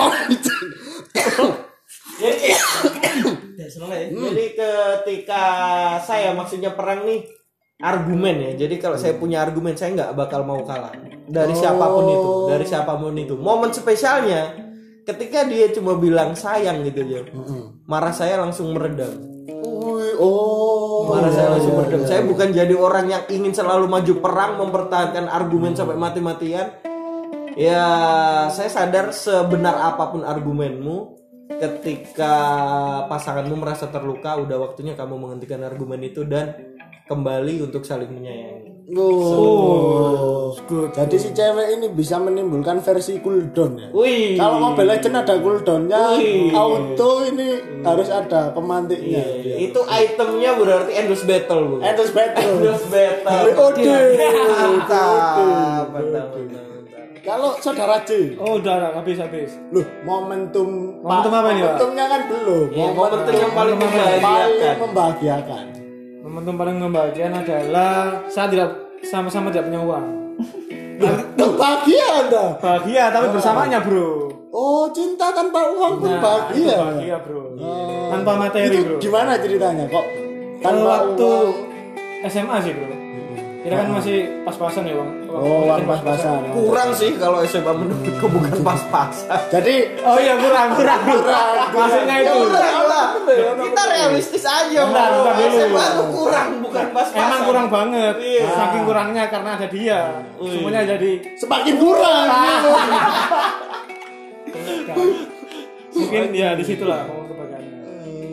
Wah, 3.82 3.97
jadi 3.97 4.13
jadi 4.13 4.45
ketika 4.54 5.43
saya 6.06 6.32
maksudnya 6.38 6.73
perang 6.73 7.06
nih 7.06 7.25
argumen 7.82 8.36
ya. 8.39 8.51
Jadi 8.65 8.75
kalau 8.80 8.95
saya 8.95 9.17
punya 9.19 9.43
argumen 9.43 9.75
saya 9.75 9.93
nggak 9.95 10.12
bakal 10.15 10.47
mau 10.47 10.63
kalah. 10.63 10.93
Dari 11.25 11.54
siapa 11.58 11.86
pun 11.89 12.06
itu 12.08 12.32
dari 12.49 12.65
siapa 12.65 12.93
pun 12.95 13.15
itu. 13.17 13.36
Momen 13.36 13.73
spesialnya 13.73 14.65
ketika 15.06 15.45
dia 15.45 15.69
cuma 15.69 15.95
bilang 15.95 16.34
sayang 16.34 16.82
gitu 16.82 17.06
aja 17.06 17.30
marah 17.86 18.12
saya 18.12 18.41
langsung 18.41 18.73
meredam. 18.73 19.13
Oh. 20.15 21.12
marah 21.12 21.30
saya 21.30 21.51
iya, 21.51 21.54
langsung 21.54 21.73
iya, 21.75 21.80
meredam. 21.84 22.01
iya. 22.01 22.08
saya 22.10 22.21
bukan 22.25 22.49
jadi 22.56 22.73
orang 22.73 23.06
yang 23.12 23.23
ingin 23.30 23.54
selalu 23.54 23.86
maju 23.86 24.13
perang 24.23 24.51
mempertahankan 24.58 25.25
argumen 25.30 25.78
sampai 25.78 25.95
mati-matian. 25.95 26.82
Ya 27.56 27.84
saya 28.51 28.67
sadar 28.67 29.15
sebenar 29.15 29.80
apa 29.80 30.12
pun 30.12 30.28
argumenmu 30.28 31.15
ketika 31.45 32.34
pasanganmu 33.05 33.55
merasa 33.58 33.88
terluka 33.93 34.38
udah 34.41 34.58
waktunya 34.58 34.97
kamu 34.97 35.15
menghentikan 35.17 35.62
argumen 35.62 36.01
itu 36.01 36.25
dan 36.25 36.58
kembali 37.05 37.62
untuk 37.62 37.86
saling 37.86 38.10
menyayangi 38.10 38.75
Oh. 38.93 40.53
good. 40.69 40.93
Jadi 40.93 41.17
si 41.17 41.29
cewek 41.34 41.73
ini 41.77 41.89
bisa 41.89 42.21
menimbulkan 42.21 42.86
versi 42.86 43.17
cooldown 43.17 43.81
ya. 43.81 43.88
Wih. 43.89 44.38
Kalau 44.38 44.62
Mobile 44.62 44.93
Legends 44.93 45.17
ada 45.25 45.34
cooldownnya, 45.41 46.21
Wih. 46.21 46.53
auto 46.53 47.25
ini 47.25 47.81
harus 47.81 48.10
ada 48.13 48.53
pemantiknya. 48.53 49.25
itu 49.58 49.81
itemnya 49.81 50.53
berarti 50.53 50.91
endless 51.01 51.25
battle 51.25 51.62
bu. 51.65 51.75
Endless 51.81 52.13
battle. 52.13 52.62
Endless 52.62 52.86
battle. 52.93 53.41
Mantap, 54.53 55.89
mantap, 55.89 56.27
mantap. 56.29 56.64
Kalau 57.26 57.58
saudara 57.58 57.98
J, 58.06 58.38
Oh, 58.38 58.62
udah, 58.62 58.74
udah, 58.78 58.90
habis 58.96 59.18
habis. 59.18 59.58
loh 59.70 59.82
momentum 60.06 61.02
Momentum 61.02 61.32
apa 61.34 61.48
ini, 61.50 61.60
Pak? 61.60 61.74
Momentumnya 61.74 62.06
kan 62.06 62.22
belum. 62.30 62.66
Ya, 62.70 62.88
momentum 62.88 63.34
yang 63.34 63.52
paling 63.52 63.76
paling 63.76 63.78
membahagiakan. 63.82 64.76
membahagiakan. 64.80 65.66
Momentum 66.22 66.54
paling 66.56 66.78
membahagiakan 66.80 67.34
adalah 67.42 67.94
saya 68.28 68.48
tidak 68.48 68.70
sama-sama 69.02 69.50
tidak 69.50 69.66
punya 69.66 69.82
uang. 69.82 70.06
Loh, 71.36 71.52
bahagia 71.56 72.06
Anda. 72.22 72.46
Bahagia 72.58 73.04
tapi 73.10 73.28
bersamanya, 73.34 73.80
Bro. 73.82 74.10
Oh, 74.50 74.88
cinta 74.90 75.28
tanpa 75.30 75.68
uang 75.68 76.00
pun 76.00 76.08
Nah, 76.08 76.22
bahagia. 76.22 76.62
itu 76.64 76.78
bahagia, 76.78 77.16
Bro. 77.20 77.42
Tanpa 78.08 78.32
materi, 78.38 78.66
Itu 78.70 78.80
Bro. 78.86 78.98
gimana 79.02 79.32
ceritanya 79.36 79.86
kok? 79.90 80.06
Tanpa 80.62 80.86
waktu 80.88 81.26
uang. 81.26 82.24
SMA 82.24 82.58
sih, 82.62 82.72
Bro. 82.72 82.88
Kita 83.65 83.82
kan 83.82 83.89
masih 83.91 84.17
pas-pasan 84.45 84.86
ya, 84.86 84.93
Bang. 84.93 85.10
Oh, 85.25 85.65
uang 85.65 85.84
pas-pasan. 85.84 86.54
Kurang 86.54 86.89
sih 86.93 87.17
kalau 87.17 87.41
SMA 87.43 87.73
menurutku 87.73 88.30
bukan 88.30 88.62
pas-pasan. 88.67 89.41
Jadi 89.49 89.75
Oh 90.06 90.21
iya, 90.21 90.38
kurang, 90.38 90.78
kurang. 90.78 91.01
kurang. 91.01 91.73
Maksudnya 91.73 92.15
itu. 92.21 92.38
Kurang 92.45 92.86
lah. 92.86 93.06
Kita 93.58 93.84
realistis 93.89 94.45
aja. 94.45 94.86
Bentar, 94.86 95.10
bentar 95.17 95.34
dulu. 95.34 95.49
SMA 95.49 95.86
kurang 96.13 96.49
bukan 96.62 96.86
pas-pasan. 96.93 97.25
Emang 97.25 97.41
kurang 97.43 97.67
banget. 97.67 98.15
Iya. 98.21 98.45
Saking 98.54 98.84
kurangnya 98.86 99.23
karena 99.28 99.49
ada 99.58 99.67
dia. 99.67 99.99
Semuanya 100.38 100.82
jadi 100.86 101.12
semakin 101.34 101.75
kurang. 101.75 102.28
mungkin 105.91 106.23
ya 106.32 106.54
di 106.54 106.63
situlah. 106.63 107.01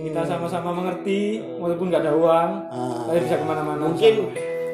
Kita 0.03 0.29
sama-sama 0.29 0.77
mengerti 0.77 1.41
walaupun 1.57 1.89
nggak 1.89 2.05
ada 2.05 2.13
uang, 2.13 2.51
Ah. 2.69 3.09
tapi 3.09 3.25
bisa 3.25 3.41
ke 3.41 3.47
mana-mana. 3.49 3.89
Mungkin 3.89 4.29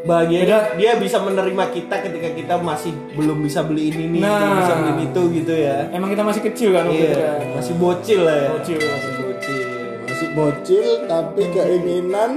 bahagia 0.08 0.38
Beda. 0.42 0.58
dia 0.74 0.92
bisa 0.96 1.20
menerima 1.20 1.64
kita 1.68 1.94
ketika 2.00 2.28
kita 2.32 2.54
masih 2.58 2.96
belum 3.12 3.44
bisa 3.44 3.60
beli 3.60 3.92
ini 3.92 4.16
nih, 4.16 4.20
Nah. 4.24 4.40
belum 4.40 4.52
bisa 4.58 4.74
beli 4.74 4.92
itu 5.04 5.22
gitu 5.36 5.52
ya. 5.54 5.76
Emang 5.92 6.08
kita 6.08 6.24
masih 6.24 6.42
kecil 6.42 6.68
kan 6.72 6.88
waktu 6.88 6.96
Iya, 6.98 7.12
itu 7.12 7.20
kan. 7.20 7.38
masih 7.54 7.74
bocil 7.76 8.20
lah 8.24 8.36
ya. 8.36 8.48
Bocil, 8.50 8.78
masih 8.80 9.12
bocil. 9.14 9.58
Masih 10.02 10.28
bocil 10.32 10.86
tapi 11.04 11.42
keinginan 11.52 12.30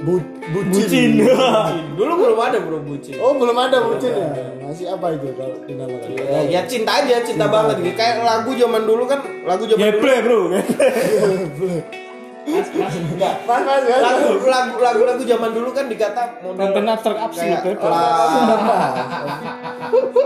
bu 0.00 0.16
bucin. 0.50 0.72
Bucin. 0.80 1.12
Dulu 1.92 2.12
belum 2.16 2.38
ada 2.40 2.56
bro 2.56 2.80
bucin. 2.80 3.20
Oh, 3.20 3.36
belum 3.36 3.52
ada 3.54 3.84
bucin 3.84 4.08
ya? 4.10 4.32
Masih 4.64 4.88
apa 4.88 5.12
itu 5.12 5.28
kalau 5.36 5.60
dinamakan? 5.68 6.08
Ya, 6.16 6.40
ya 6.48 6.60
cinta 6.64 7.04
aja, 7.04 7.20
cinta, 7.20 7.44
banget 7.52 7.84
gitu. 7.84 8.00
Kayak 8.00 8.24
lagu 8.24 8.50
zaman 8.56 8.82
dulu 8.88 9.04
kan, 9.04 9.20
lagu 9.44 9.68
zaman 9.68 9.92
dulu. 10.24 10.56
Geble 12.40 12.62
bro. 12.72 12.88
Enggak. 12.88 13.34
Mas, 13.42 13.62
mas, 13.62 13.82
mas. 13.82 14.00
Lagu 14.00 14.28
lagu 14.42 14.74
lagu 14.78 15.02
lagu 15.04 15.22
zaman 15.22 15.50
dulu 15.50 15.70
kan 15.70 15.86
dikata 15.86 16.22
model 16.40 16.56
Konten 16.58 16.84
abstrak 16.86 17.16
absolut 17.18 17.58
kayak 17.60 17.78
lah. 17.80 18.92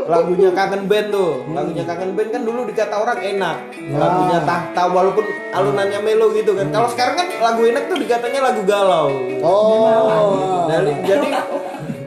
lagunya 0.04 0.50
kangen 0.52 0.84
band 0.84 1.08
tuh 1.10 1.42
lagunya 1.48 1.82
kangen 1.82 2.12
band 2.12 2.28
kan 2.28 2.42
dulu 2.44 2.60
dikata 2.64 2.94
orang 2.94 3.16
enak 3.16 3.56
lagunya 3.90 4.38
tahta 4.42 4.82
walaupun 4.86 5.24
alunannya 5.50 6.00
melo 6.00 6.28
gitu 6.30 6.52
kan 6.52 6.68
kalau 6.68 6.88
sekarang 6.88 7.16
kan 7.16 7.28
lagu 7.34 7.64
enak 7.64 7.88
tuh 7.88 7.96
dikatanya 7.96 8.40
lagu 8.42 8.60
galau 8.64 9.08
Oh. 9.40 10.68
jadi, 10.68 10.92
jadi 11.02 11.28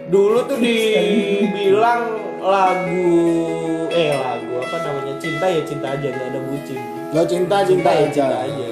dulu 0.08 0.46
tuh 0.46 0.58
dibilang 0.58 2.02
lagu 2.40 3.18
eh 3.90 4.14
lagu 4.16 4.54
apa 4.60 4.78
namanya 4.80 5.14
cinta 5.18 5.46
ya 5.46 5.62
cinta 5.64 5.88
aja 5.92 6.08
nggak 6.08 6.28
ada 6.30 6.40
bucin 6.40 6.80
Lo 7.08 7.22
cinta 7.24 7.58
cinta 7.64 7.90
ya 7.90 8.04
aja. 8.04 8.12
cinta 8.14 8.38
aja 8.44 8.68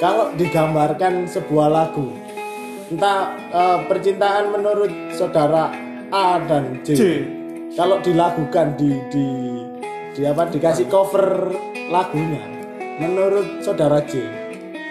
Kalau 0.00 0.32
digambarkan 0.32 1.28
sebuah 1.28 1.68
lagu, 1.68 2.08
entah 2.88 3.36
eh, 3.52 3.78
percintaan 3.84 4.48
menurut 4.48 4.88
saudara 5.12 5.68
A 6.08 6.40
dan 6.48 6.80
J. 6.80 6.88
C. 6.96 7.02
Kalau 7.76 8.00
dilakukan 8.00 8.80
di 8.80 8.96
di 9.12 9.26
di 10.16 10.22
apa 10.24 10.48
dikasih 10.48 10.88
cover 10.88 11.52
lagunya, 11.92 12.40
menurut 12.96 13.60
saudara 13.60 14.00
J 14.08 14.24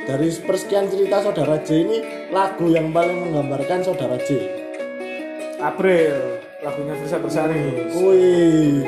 dari 0.05 0.29
persekian 0.45 0.85
cerita 0.93 1.25
saudara 1.25 1.57
J 1.65 1.69
ini 1.89 1.97
lagu 2.29 2.69
yang 2.69 2.93
paling 2.93 3.33
menggambarkan 3.33 3.81
saudara 3.81 4.13
J. 4.21 4.45
April 5.57 6.37
lagunya 6.61 6.93
Firsa 7.01 7.17
Bersari. 7.17 7.97
Wih, 7.97 8.85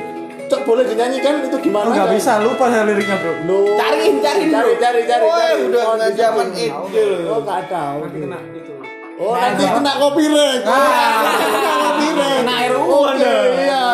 cok 0.52 0.62
boleh 0.68 0.84
dinyanyikan 0.84 1.48
itu 1.48 1.58
gimana? 1.64 1.88
Oh 1.88 1.92
nggak 1.96 2.08
Cok? 2.12 2.16
bisa 2.20 2.32
lupa 2.44 2.66
saya 2.68 2.84
liriknya 2.84 3.16
bro. 3.24 3.34
Lu 3.48 3.60
cariin 3.80 4.16
cariin 4.20 4.50
cari 4.52 4.72
bro. 4.76 4.82
cari 4.84 5.02
cari. 5.08 5.24
Woi, 5.24 5.40
cari. 5.40 5.62
udah 5.72 5.84
Oh, 5.88 6.12
zaman 6.12 6.48
itu 6.52 7.08
Oh 7.32 7.40
nggak 7.40 7.62
tahu. 7.72 7.98
Nanti 8.04 8.18
kena 8.20 8.40
itu. 8.52 8.74
Oh 9.22 9.34
nanti 9.38 9.64
kena 9.64 9.92
copyright. 9.96 10.62
Oh, 10.68 10.76
nanti 10.76 11.46
kena 11.48 11.74
copyright. 11.80 12.42
Kena 12.44 12.56
RUU 12.68 13.00
Anda. 13.08 13.34
iya. 13.56 13.86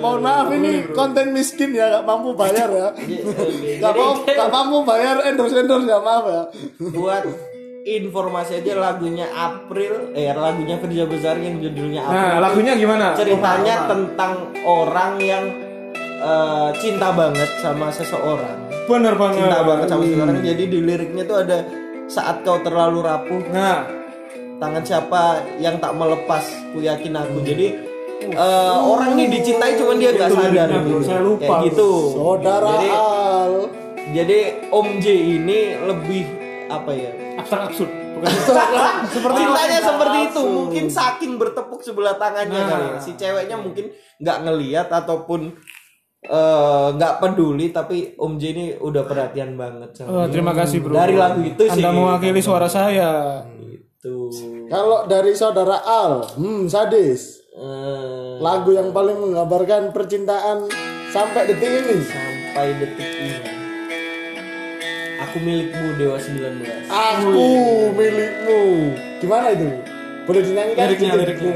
Mohon 0.00 0.20
maaf 0.24 0.48
ini 0.48 0.70
konten 0.96 1.26
miskin 1.36 1.76
ya, 1.76 1.92
nggak 1.92 2.04
mampu 2.08 2.32
bayar 2.32 2.68
ya. 2.72 2.88
Nggak 3.84 3.92
mau, 3.92 4.12
nggak 4.24 4.48
mampu 4.48 4.76
bayar 4.88 5.16
endorse 5.28 5.60
endorse 5.60 5.84
ya 5.84 6.00
maaf 6.00 6.24
ya. 6.24 6.42
buat 6.96 7.24
informasi 7.84 8.60
aja 8.64 8.72
lagunya 8.76 9.24
April 9.32 10.12
eh 10.12 10.28
lagunya 10.32 10.76
Firza 10.76 11.04
Besar 11.08 11.40
yang 11.40 11.56
judulnya 11.56 12.04
April 12.04 12.20
Nah 12.20 12.34
lagunya 12.36 12.72
gimana? 12.76 13.16
ceritanya 13.16 13.88
tentang 13.88 14.32
orang 14.68 15.16
yang 15.20 15.44
eh, 16.20 16.68
cinta 16.76 17.08
banget 17.10 17.50
sama 17.58 17.88
seseorang. 17.88 18.58
Bener 18.84 19.14
banget. 19.14 19.38
cinta 19.40 19.58
banget 19.62 19.86
sama 19.86 20.02
seseorang. 20.04 20.36
Jadi 20.40 20.64
di 20.66 20.78
liriknya 20.80 21.24
tuh 21.24 21.38
ada 21.40 21.58
saat 22.06 22.40
kau 22.40 22.58
terlalu 22.58 22.98
rapuh 23.00 23.42
Nah. 23.48 23.84
tangan 24.58 24.82
siapa 24.82 25.22
yang 25.56 25.78
tak 25.78 25.94
melepas 25.94 26.42
ku 26.68 26.80
yakin 26.80 27.14
aku. 27.14 27.38
Jadi 27.42 27.66
eh, 28.28 28.76
orang 28.76 29.14
ini 29.14 29.30
dicintai 29.30 29.78
cuman 29.78 29.96
dia 29.96 30.10
nggak 30.10 30.28
Itu 30.28 30.36
sadar 30.36 30.68
gitu. 30.74 30.94
Saya 31.00 31.20
lupa, 31.20 31.42
kayak 31.46 31.58
gitu. 31.68 31.90
Saudara 32.12 32.66
jadi, 32.72 32.88
Al. 32.90 33.52
jadi 34.10 34.38
Om 34.68 34.88
J 34.98 35.06
ini 35.14 35.58
lebih 35.78 36.24
apa 36.66 36.90
ya? 36.90 37.10
Abstrak 37.38 37.70
absurd. 37.70 37.90
Seperti 39.14 39.38
cintanya 39.38 39.78
seperti 39.78 40.18
itu. 40.26 40.42
Mungkin 40.42 40.84
saking 40.90 41.32
bertepuk 41.38 41.78
sebelah 41.78 42.18
tangannya 42.18 42.50
Nah. 42.50 42.66
kali 42.66 42.86
ya. 42.88 42.98
si 42.98 43.10
ceweknya 43.14 43.54
mungkin 43.54 43.86
nggak 44.18 44.38
ngeliat 44.42 44.88
ataupun 44.90 45.54
eh, 46.20 46.86
nggak 46.90 47.14
peduli 47.18 47.68
tapi 47.68 48.14
Om 48.14 48.32
J 48.34 48.42
ini 48.48 48.66
udah 48.74 49.02
perhatian 49.02 49.54
banget 49.54 49.94
sama 49.94 50.08
Oh, 50.08 50.26
terima 50.26 50.50
kasih 50.52 50.80
bro. 50.80 50.92
dari 50.92 51.14
lagu 51.14 51.40
itu 51.40 51.62
sih 51.64 51.78
Anda 51.78 51.90
mewakili 51.90 52.40
suara 52.40 52.66
saya. 52.66 53.42
itu 53.64 54.30
Kalau 54.66 55.04
dari 55.04 55.32
saudara 55.32 55.78
Al, 55.80 56.22
hmm 56.34 56.66
sadis. 56.66 57.42
Eh, 57.50 58.34
Lagu 58.38 58.70
yang 58.70 58.90
paling 58.90 59.18
menggambarkan 59.18 59.90
percintaan 59.90 60.70
sampai 61.08 61.46
detik 61.46 61.66
ini. 61.82 61.98
sampai 62.00 62.66
detik 62.76 63.10
ini 63.10 63.34
aku 65.18 65.36
milikmu 65.38 65.98
Dewa 65.98 66.14
19 66.14 66.62
Aku 66.86 67.42
milikmu. 67.90 68.60
Gimana 69.18 69.50
itu? 69.50 69.66
Boleh 70.24 70.42
dinyanyikan? 70.42 70.84
Liriknya, 70.86 71.12
liriknya. 71.16 71.52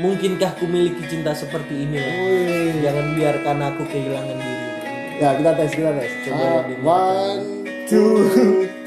Mungkinkah 0.00 0.56
ku 0.56 0.64
miliki 0.64 1.04
cinta 1.04 1.36
seperti 1.36 1.84
ini 1.84 2.00
Wih. 2.00 2.80
jangan 2.80 3.12
biarkan 3.12 3.58
aku 3.60 3.82
kehilangan 3.84 4.38
diri. 4.40 4.66
Ya 5.20 5.36
kita 5.36 5.50
tes, 5.52 5.70
kita 5.76 5.90
tes. 5.92 6.12
Coba 6.24 6.64
di- 6.64 6.80
one, 6.80 7.42
two, 7.84 8.24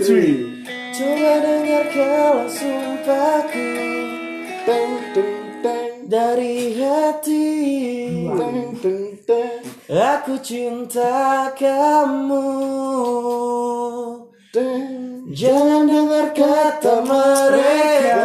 three. 0.01 0.65
coba 0.97 1.31
dengar 1.39 1.85
kalau 1.93 2.47
sumpahku. 2.49 3.67
Teng, 4.65 4.91
teng, 5.13 5.33
teng, 5.61 5.93
dari 6.09 6.73
hati. 6.73 7.47
Teng, 8.25 8.59
teng, 8.81 9.03
teng, 9.29 9.61
Aku 9.85 10.41
cinta 10.41 11.53
kamu. 11.53 12.49
Teng. 14.49 15.21
Jangan 15.29 15.85
dengar 15.85 16.27
kata 16.33 17.05
mereka. 17.05 18.23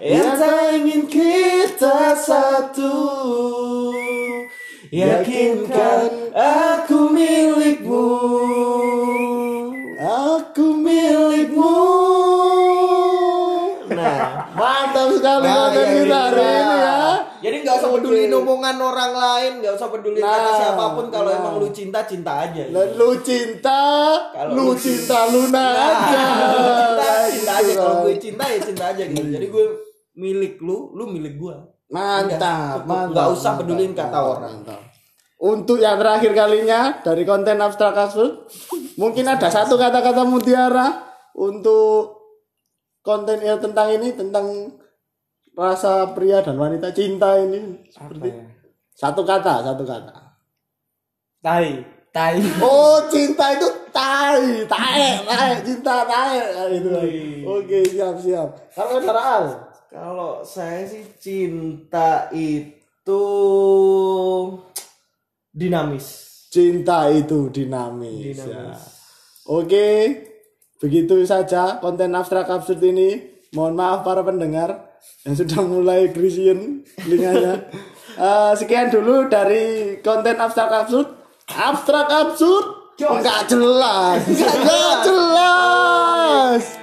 Yang 0.00 0.30
tak 0.40 0.69
kita 1.80 2.12
satu 2.12 2.92
Yakinkan 4.92 6.28
aku 6.36 7.08
milikmu 7.08 8.04
Aku 9.96 10.76
milikmu. 10.76 11.72
Nah 13.96 14.44
Mantap 14.52 15.08
sekali 15.16 15.40
Nah, 15.40 15.72
konten 15.72 15.80
ya, 15.80 15.92
kita 16.04 16.18
hari 16.20 16.36
gitu. 16.36 16.44
ini 16.52 16.76
ya. 16.76 17.00
Jadi 17.40 17.56
nggak 17.64 17.76
usah 17.80 17.90
peduli 17.96 18.22
omongan 18.28 18.76
orang 18.76 19.12
lain, 19.16 19.52
nggak 19.64 19.72
usah 19.72 19.88
peduli 19.88 20.20
kata 20.20 20.36
Nah, 20.36 20.52
siapa 20.52 20.84
pun. 20.92 21.08
Kalau 21.08 21.32
nah. 21.32 21.40
emang 21.40 21.54
lu 21.56 21.68
cinta, 21.72 22.04
cinta 22.04 22.44
aja. 22.44 22.60
Dan 22.68 22.88
lu 22.92 23.16
cinta, 23.24 23.80
Kalau 24.36 24.52
lu 24.52 24.64
lu- 24.68 24.76
cinta 24.76 25.32
Luna 25.32 25.64
aja. 25.64 26.28
cinta, 26.28 27.08
cinta 27.32 27.52
aja. 27.56 27.72
Kalau 27.72 28.04
gue 28.04 28.14
cinta 28.20 28.44
ya 28.44 28.58
cinta 28.60 28.84
aja 28.92 29.02
gitu. 29.08 29.24
Jadi 29.32 29.48
gue 29.48 29.64
milik 30.14 30.58
lu 30.58 30.90
lu 30.92 31.06
milik 31.06 31.38
gua 31.38 31.66
Mantap, 31.90 32.30
Udah, 32.30 32.62
cukup. 32.78 32.86
mantap. 32.86 33.10
Nggak 33.10 33.28
usah 33.34 33.50
mantap, 33.50 33.60
peduliin 33.66 33.92
kata 33.98 34.18
orang. 34.22 34.52
mantap. 34.62 34.80
Untuk 35.40 35.78
yang 35.80 35.96
terakhir 35.98 36.32
kalinya 36.36 36.80
dari 37.02 37.22
konten 37.26 37.58
abstrak 37.58 37.96
absurd, 37.98 38.46
mungkin 38.94 39.26
ada 39.26 39.50
satu 39.50 39.74
kata-kata 39.74 40.22
mutiara 40.22 41.02
untuk 41.34 42.20
konten 43.02 43.42
ya 43.42 43.58
tentang 43.58 43.90
ini 43.90 44.14
tentang 44.14 44.46
rasa 45.56 46.14
pria 46.14 46.44
dan 46.46 46.54
wanita 46.54 46.94
cinta 46.94 47.40
ini 47.40 47.88
seperti 47.90 48.28
ya? 48.30 48.44
satu 48.94 49.26
kata, 49.26 49.64
satu 49.66 49.82
kata. 49.82 50.14
Tai. 51.42 51.68
tai 52.12 52.36
Oh, 52.60 53.00
cinta 53.10 53.50
itu 53.56 53.66
tai, 53.90 54.62
tai, 54.68 55.24
tai, 55.26 55.52
cinta 55.64 56.04
tai 56.04 56.38
itu. 56.70 56.90
Oke, 57.48 57.82
siap, 57.88 58.14
siap. 58.20 58.48
Kalau 58.76 59.00
ada 59.00 59.10
Raal, 59.10 59.44
kalau 59.90 60.46
saya 60.46 60.86
sih 60.86 61.02
cinta 61.18 62.30
itu 62.30 63.26
dinamis 65.50 66.30
cinta 66.50 67.06
itu 67.14 67.48
dinamis. 67.48 68.42
ya. 68.42 68.50
Dinamis. 68.50 68.82
Oke, 69.46 69.86
begitu 70.82 71.22
saja 71.24 71.78
konten 71.78 72.12
abstrak 72.12 72.50
absurd 72.50 72.82
ini. 72.82 73.38
Mohon 73.54 73.74
maaf 73.82 74.00
para 74.06 74.22
pendengar 74.22 74.94
yang 75.26 75.34
sudah 75.34 75.62
mulai 75.62 76.10
grisian 76.10 76.82
telinganya. 76.98 77.54
Eh, 78.20 78.52
sekian 78.52 78.92
dulu 78.92 79.32
dari 79.32 79.96
konten 80.04 80.36
abstrak 80.36 80.68
absurd. 80.68 81.08
Abstrak 81.48 82.04
absurd? 82.10 82.98
Enggak 83.00 83.48
jelas. 83.48 84.20
Enggak 84.28 84.94
jelas. 85.08 86.79